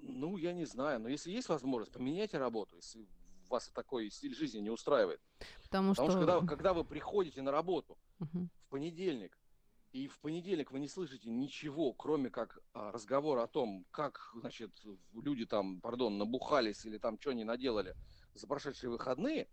[0.00, 1.00] ну, я не знаю.
[1.00, 3.06] Но если есть возможность, поменяйте работу, если
[3.48, 5.20] вас такой стиль жизни не устраивает.
[5.64, 6.10] Потому, Потому что...
[6.10, 8.50] что когда, когда вы приходите на работу Мгм.
[8.66, 9.37] в понедельник,
[9.92, 14.70] и в понедельник вы не слышите ничего, кроме как а, разговора о том, как, значит,
[15.14, 17.94] люди там, пардон, набухались или там что они наделали
[18.34, 19.48] за прошедшие выходные,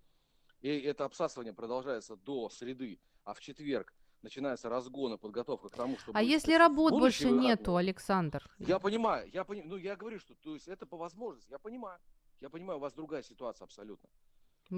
[0.62, 5.98] и это обсасывание продолжается до среды, а в четверг начинается разгон и подготовка к тому,
[6.00, 6.18] чтобы...
[6.18, 8.44] А если работ больше нету, Александр?
[8.60, 12.00] Я понимаю, я понимаю, ну я говорю, что то есть это по возможности, я понимаю,
[12.42, 14.10] я понимаю, у вас другая ситуация абсолютно.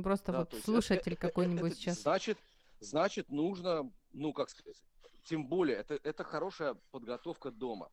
[0.04, 2.02] Просто да, вот слушатель это, какой-нибудь это, сейчас.
[2.02, 2.38] Значит,
[2.80, 4.82] значит, нужно, ну как сказать,
[5.28, 7.92] тем более, это, это хорошая подготовка дома.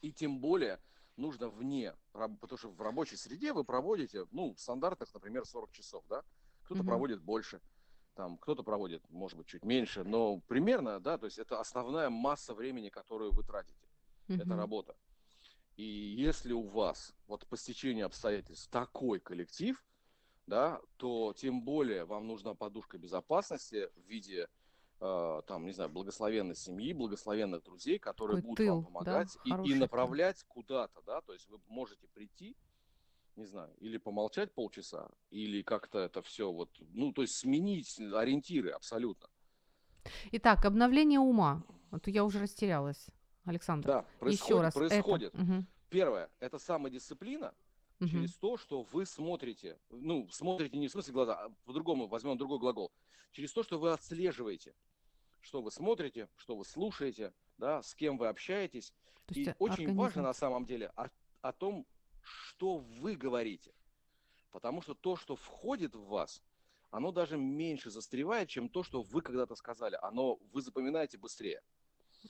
[0.00, 0.80] И тем более
[1.16, 6.04] нужно вне, потому что в рабочей среде вы проводите, ну, в стандартах, например, 40 часов,
[6.08, 6.22] да,
[6.62, 6.88] кто-то угу.
[6.88, 7.60] проводит больше,
[8.14, 12.54] там кто-то проводит, может быть, чуть меньше, но примерно, да, то есть это основная масса
[12.54, 13.88] времени, которую вы тратите.
[14.28, 14.38] Угу.
[14.38, 14.96] Это работа.
[15.76, 19.84] И если у вас вот по стечению обстоятельств такой коллектив,
[20.46, 24.48] да, то тем более вам нужна подушка безопасности в виде
[25.46, 29.62] там, не знаю, благословенной семьи, благословенных друзей, которые Какой будут тыл, вам помогать да?
[29.62, 30.46] и, и направлять тыл.
[30.48, 32.56] куда-то, да, то есть вы можете прийти,
[33.36, 38.70] не знаю, или помолчать полчаса, или как-то это все вот, ну, то есть сменить ориентиры
[38.70, 39.28] абсолютно.
[40.32, 41.62] Итак, обновление ума.
[41.90, 43.06] Вот я уже растерялась,
[43.44, 43.86] Александр.
[43.86, 44.48] Да, происходит.
[44.48, 44.74] Еще раз.
[44.74, 45.34] Происходит.
[45.34, 45.42] Это...
[45.42, 45.64] Угу.
[45.90, 47.54] Первое, это самодисциплина
[48.00, 48.08] угу.
[48.08, 52.58] через то, что вы смотрите, ну, смотрите не в смысле глаза, а по-другому, возьмем другой
[52.58, 52.90] глагол,
[53.32, 54.74] через то, что вы отслеживаете,
[55.44, 58.92] что вы смотрите, что вы слушаете, да, с кем вы общаетесь.
[59.30, 61.08] И очень важно на самом деле о,
[61.42, 61.86] о том,
[62.22, 63.72] что вы говорите.
[64.50, 66.42] Потому что то, что входит в вас,
[66.90, 69.98] оно даже меньше застревает, чем то, что вы когда-то сказали.
[70.00, 71.60] Оно вы запоминаете быстрее.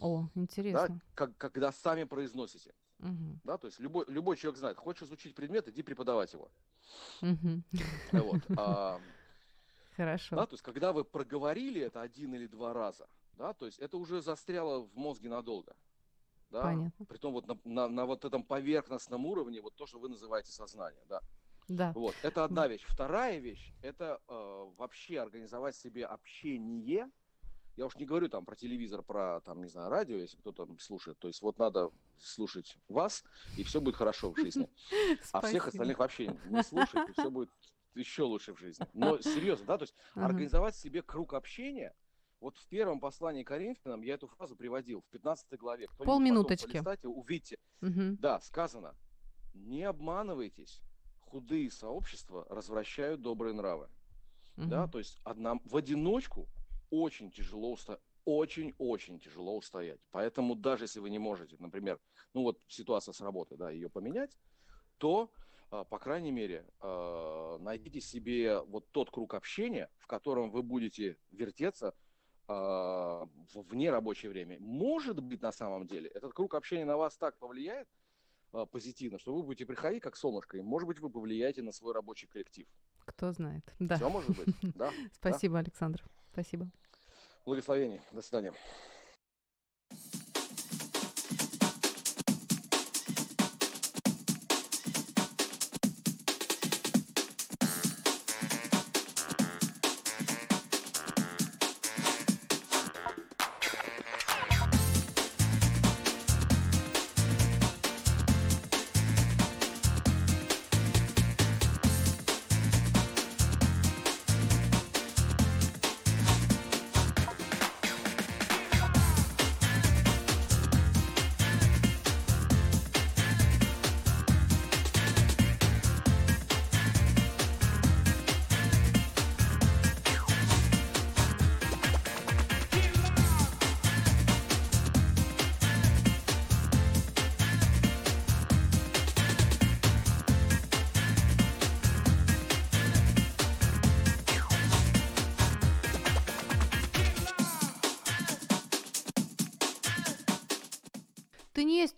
[0.00, 0.88] О, интересно.
[0.88, 2.74] Да, как, когда сами произносите.
[2.98, 3.40] Угу.
[3.44, 6.50] Да, то есть любой, любой человек знает, хочешь изучить предмет, иди преподавать его.
[7.22, 7.62] Угу.
[8.12, 8.40] Вот.
[8.56, 9.00] А,
[9.96, 10.36] Хорошо.
[10.36, 13.96] Да, то есть когда вы проговорили это один или два раза, да, то есть это
[13.96, 15.74] уже застряло в мозге надолго.
[16.50, 16.62] Да?
[16.62, 17.06] Понятно.
[17.06, 21.04] Притом вот на, на, на вот этом поверхностном уровне, вот то, что вы называете сознание,
[21.08, 21.20] да.
[21.68, 21.92] Да.
[21.94, 22.84] Вот, это одна вещь.
[22.86, 27.10] Вторая вещь, это э, вообще организовать себе общение.
[27.76, 31.18] Я уж не говорю там про телевизор, про там, не знаю, радио, если кто-то слушает.
[31.18, 33.24] То есть вот надо слушать вас,
[33.56, 34.68] и все будет хорошо в жизни.
[35.32, 37.50] А всех остальных вообще не слушать, и все будет
[37.94, 38.86] еще лучше в жизни.
[38.92, 41.94] Но серьезно, да, то есть организовать себе круг общения,
[42.40, 45.88] вот в первом послании Коринфянам я эту фразу приводил, в 15 главе.
[45.98, 46.72] Полминуточки.
[46.72, 47.58] Полистайте, увидите.
[47.80, 48.18] Угу.
[48.18, 48.94] Да, сказано,
[49.54, 50.82] не обманывайтесь,
[51.20, 53.88] худые сообщества развращают добрые нравы.
[54.56, 54.66] Угу.
[54.66, 56.48] Да, то есть одна, в одиночку
[56.90, 60.00] очень тяжело устоять очень-очень тяжело устоять.
[60.10, 62.00] Поэтому даже если вы не можете, например,
[62.32, 64.36] ну вот ситуация с работой, да, ее поменять,
[64.98, 65.30] то,
[65.82, 71.94] по крайней мере, а, найдите себе вот тот круг общения, в котором вы будете вертеться
[72.46, 74.58] э, вне рабочее время.
[74.60, 77.88] Может быть, на самом деле, этот круг общения на вас так повлияет
[78.70, 82.28] позитивно, что вы будете приходить как солнышко, и, может быть, вы повлияете на свой рабочий
[82.28, 82.68] коллектив.
[83.04, 83.64] Кто знает.
[83.80, 83.96] Да.
[83.96, 84.54] Все может быть.
[84.76, 84.92] Да.
[85.12, 86.04] Спасибо, Александр.
[86.32, 86.70] Спасибо.
[87.44, 88.00] Благословений.
[88.12, 88.52] До свидания.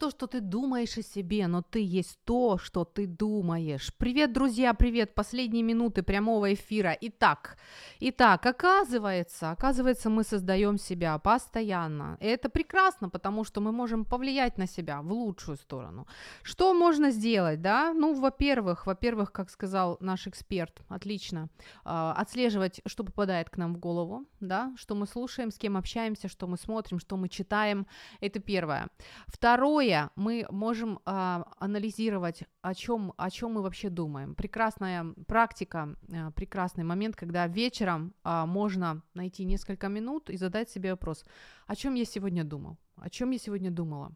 [0.07, 3.93] То, что ты думаешь о себе, но ты есть то, что ты думаешь.
[3.99, 5.15] Привет, друзья, привет.
[5.15, 6.97] Последние минуты прямого эфира.
[7.01, 7.57] Итак,
[7.99, 12.19] итак, оказывается, оказывается, мы создаем себя постоянно.
[12.21, 16.07] И это прекрасно, потому что мы можем повлиять на себя в лучшую сторону.
[16.43, 17.93] Что можно сделать, да?
[17.93, 21.49] Ну, во-первых, во-первых, как сказал наш эксперт, отлично,
[21.85, 26.29] э, отслеживать, что попадает к нам в голову, да, что мы слушаем, с кем общаемся,
[26.29, 27.87] что мы смотрим, что мы читаем.
[28.21, 28.87] Это первое.
[29.27, 34.35] Второе Второе, мы можем а, анализировать, о чем, о чем мы вообще думаем.
[34.35, 40.91] Прекрасная практика, а, прекрасный момент, когда вечером а, можно найти несколько минут и задать себе
[40.91, 41.25] вопрос,
[41.67, 44.13] о чем я сегодня думал, о чем я сегодня думала.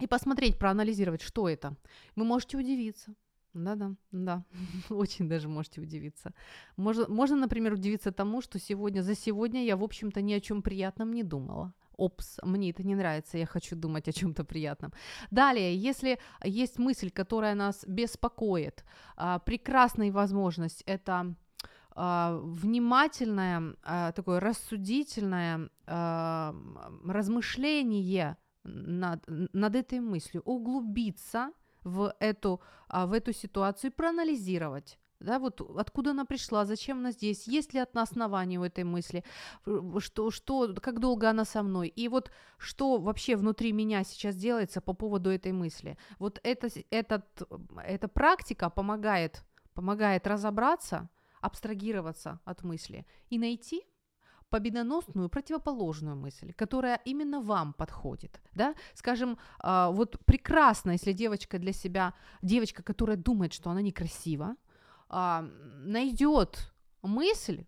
[0.00, 1.76] И посмотреть, проанализировать, что это.
[2.16, 3.14] Вы можете удивиться.
[3.54, 4.44] Да-да, да,
[4.90, 6.32] очень даже можете удивиться.
[6.76, 10.62] Можно, можно, например, удивиться тому, что сегодня, за сегодня я, в общем-то, ни о чем
[10.62, 11.72] приятном не думала.
[11.98, 14.92] Опс, мне это не нравится, я хочу думать о чем-то приятном.
[15.30, 18.84] Далее, если есть мысль, которая нас беспокоит,
[19.16, 21.34] а, прекрасная возможность это
[21.90, 25.68] а, внимательное, а, такое рассудительное
[27.06, 31.50] размышление над, над этой мыслью, углубиться
[31.82, 37.74] в эту, в эту ситуацию проанализировать да, вот откуда она пришла, зачем она здесь, есть
[37.74, 39.24] ли от нас основания у этой мысли,
[39.98, 44.80] что, что, как долго она со мной, и вот что вообще внутри меня сейчас делается
[44.80, 45.96] по поводу этой мысли.
[46.18, 47.24] Вот это, этот,
[47.84, 49.44] эта практика помогает,
[49.74, 51.08] помогает разобраться,
[51.40, 53.84] абстрагироваться от мысли и найти
[54.50, 61.72] победоносную противоположную мысль, которая именно вам подходит, да, скажем, а, вот прекрасно, если девочка для
[61.72, 64.56] себя, девочка, которая думает, что она некрасива,
[65.10, 67.64] найдет мысль,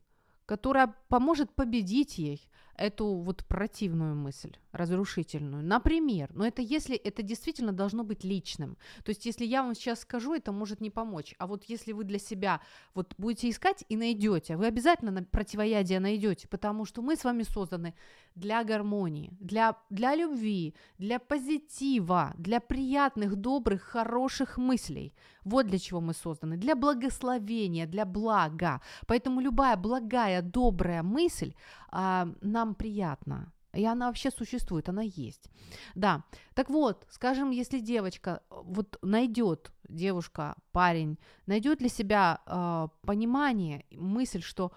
[0.46, 5.62] которая поможет победить ей эту вот противную мысль, разрушительную.
[5.62, 8.78] Например, но это если это действительно должно быть личным.
[9.04, 11.34] То есть если я вам сейчас скажу, это может не помочь.
[11.38, 12.60] А вот если вы для себя
[12.94, 17.94] вот будете искать и найдете, вы обязательно противоядие найдете, потому что мы с вами созданы
[18.34, 25.12] для гармонии, для, для любви, для позитива, для приятных, добрых, хороших мыслей.
[25.44, 26.56] Вот для чего мы созданы.
[26.56, 28.80] Для благословения, для блага.
[29.06, 31.52] Поэтому любая благая, добрая мысль
[31.92, 33.52] нам приятна.
[33.72, 35.50] И она вообще существует, она есть.
[35.94, 36.24] Да.
[36.54, 44.42] Так вот, скажем, если девочка вот найдет, девушка, парень, найдет для себя э, понимание, мысль,
[44.42, 44.72] что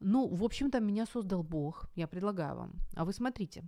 [0.00, 2.72] ну, в общем-то, меня создал Бог, я предлагаю вам.
[2.94, 3.64] А вы смотрите.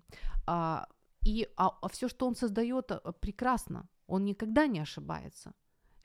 [0.47, 0.87] А,
[1.27, 3.89] и а, а все, что он создает, прекрасно.
[4.07, 5.53] Он никогда не ошибается.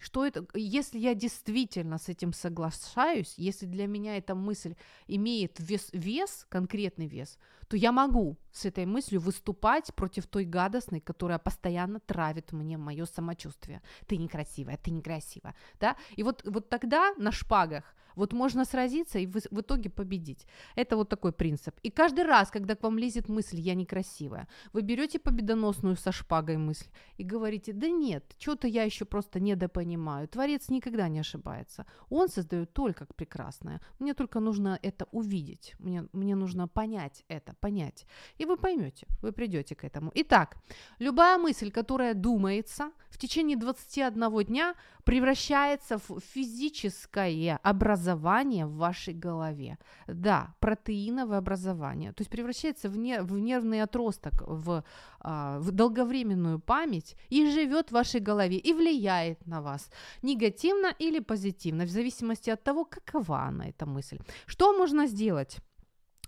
[0.04, 4.76] Что это, если я действительно с этим соглашаюсь, если для меня эта мысль
[5.08, 7.40] имеет вес, вес, конкретный вес,
[7.74, 13.06] то я могу с этой мыслью выступать против той гадостной, которая постоянно травит мне мое
[13.06, 13.82] самочувствие.
[14.06, 15.96] Ты некрасивая, ты некрасивая, да?
[16.16, 20.46] И вот, вот тогда на шпагах вот можно сразиться и в, в итоге победить.
[20.76, 21.76] Это вот такой принцип.
[21.84, 26.58] И каждый раз, когда к вам лезет мысль «я некрасивая», вы берете победоносную со шпагой
[26.58, 30.28] мысль и говорите «да нет, что-то я еще просто недопонимаю».
[30.28, 31.86] Творец никогда не ошибается.
[32.10, 33.82] Он создает только прекрасное.
[34.00, 35.76] Мне только нужно это увидеть.
[35.80, 38.06] Мне, мне нужно понять это, понять.
[38.42, 40.12] И вы поймете, вы придете к этому.
[40.16, 40.58] Итак,
[41.00, 49.78] любая мысль, которая думается в течение 21 дня, превращается в физическое образование в вашей голове.
[50.08, 52.12] Да, протеиновое образование.
[52.12, 54.84] То есть превращается в, не, в нервный отросток, в,
[55.20, 59.90] а, в долговременную память и живет в вашей голове и влияет на вас
[60.24, 64.20] негативно или позитивно, в зависимости от того, какова она, эта мысль.
[64.48, 65.62] Что можно сделать?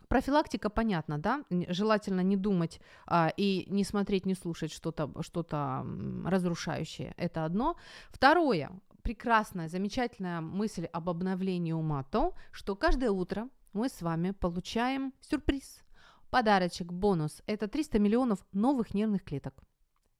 [0.07, 1.43] Профилактика, понятно, да?
[1.69, 5.45] Желательно не думать а, и не смотреть, не слушать что-то что
[6.25, 7.13] разрушающее.
[7.17, 7.75] Это одно.
[8.09, 15.13] Второе, прекрасная, замечательная мысль об обновлении ума, то, что каждое утро мы с вами получаем
[15.21, 15.83] сюрприз,
[16.29, 17.41] подарочек, бонус.
[17.45, 19.53] Это 300 миллионов новых нервных клеток.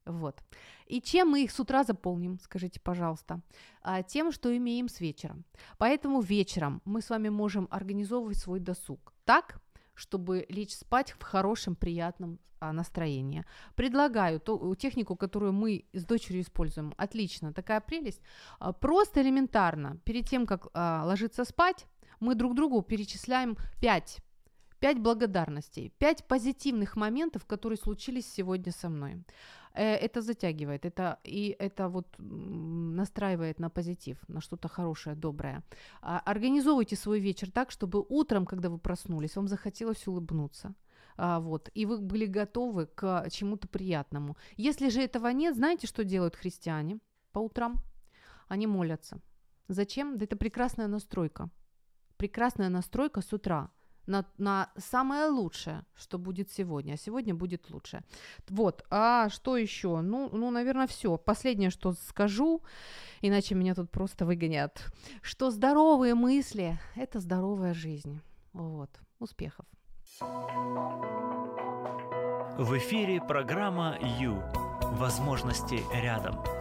[0.06, 0.44] Вот.
[0.86, 3.42] И чем мы их с утра заполним, скажите, пожалуйста?
[3.82, 5.36] А, тем, что имеем с вечера.
[5.80, 9.60] Поэтому вечером мы с вами можем организовывать свой досуг так,
[9.96, 13.44] чтобы лечь спать в хорошем, приятном а, настроении.
[13.76, 16.94] Предлагаю ту технику, которую мы с дочерью используем.
[16.98, 18.22] Отлично, такая прелесть.
[18.60, 21.86] А, просто элементарно, перед тем, как а, ложиться спать,
[22.20, 24.20] мы друг другу перечисляем 5
[24.80, 29.24] пять благодарностей, пять позитивных моментов, которые случились сегодня со мной.
[29.76, 35.64] Э, это затягивает, это, и это вот настраивает на позитив, на что-то хорошее, доброе.
[36.02, 40.74] А, организовывайте свой вечер так, чтобы утром, когда вы проснулись, вам захотелось улыбнуться.
[41.18, 44.38] А, вот, и вы были готовы к чему-то приятному.
[44.58, 47.00] Если же этого нет, знаете, что делают христиане
[47.32, 47.76] по утрам?
[48.48, 49.20] Они молятся.
[49.68, 50.18] Зачем?
[50.18, 51.50] Да это прекрасная настройка.
[52.18, 53.72] Прекрасная настройка с утра
[54.08, 56.94] на, на самое лучшее, что будет сегодня.
[56.94, 58.04] А сегодня будет лучше.
[58.50, 58.84] Вот.
[58.90, 60.02] А что еще?
[60.02, 61.18] Ну, ну, наверное, все.
[61.18, 62.62] Последнее, что скажу,
[63.22, 64.86] иначе меня тут просто выгонят.
[65.22, 68.22] Что здоровые мысли– это здоровая жизнь.
[68.54, 68.90] Вот.
[69.20, 69.66] Успехов.
[72.58, 74.42] В эфире программа «Ю».
[74.82, 76.55] Возможности рядом.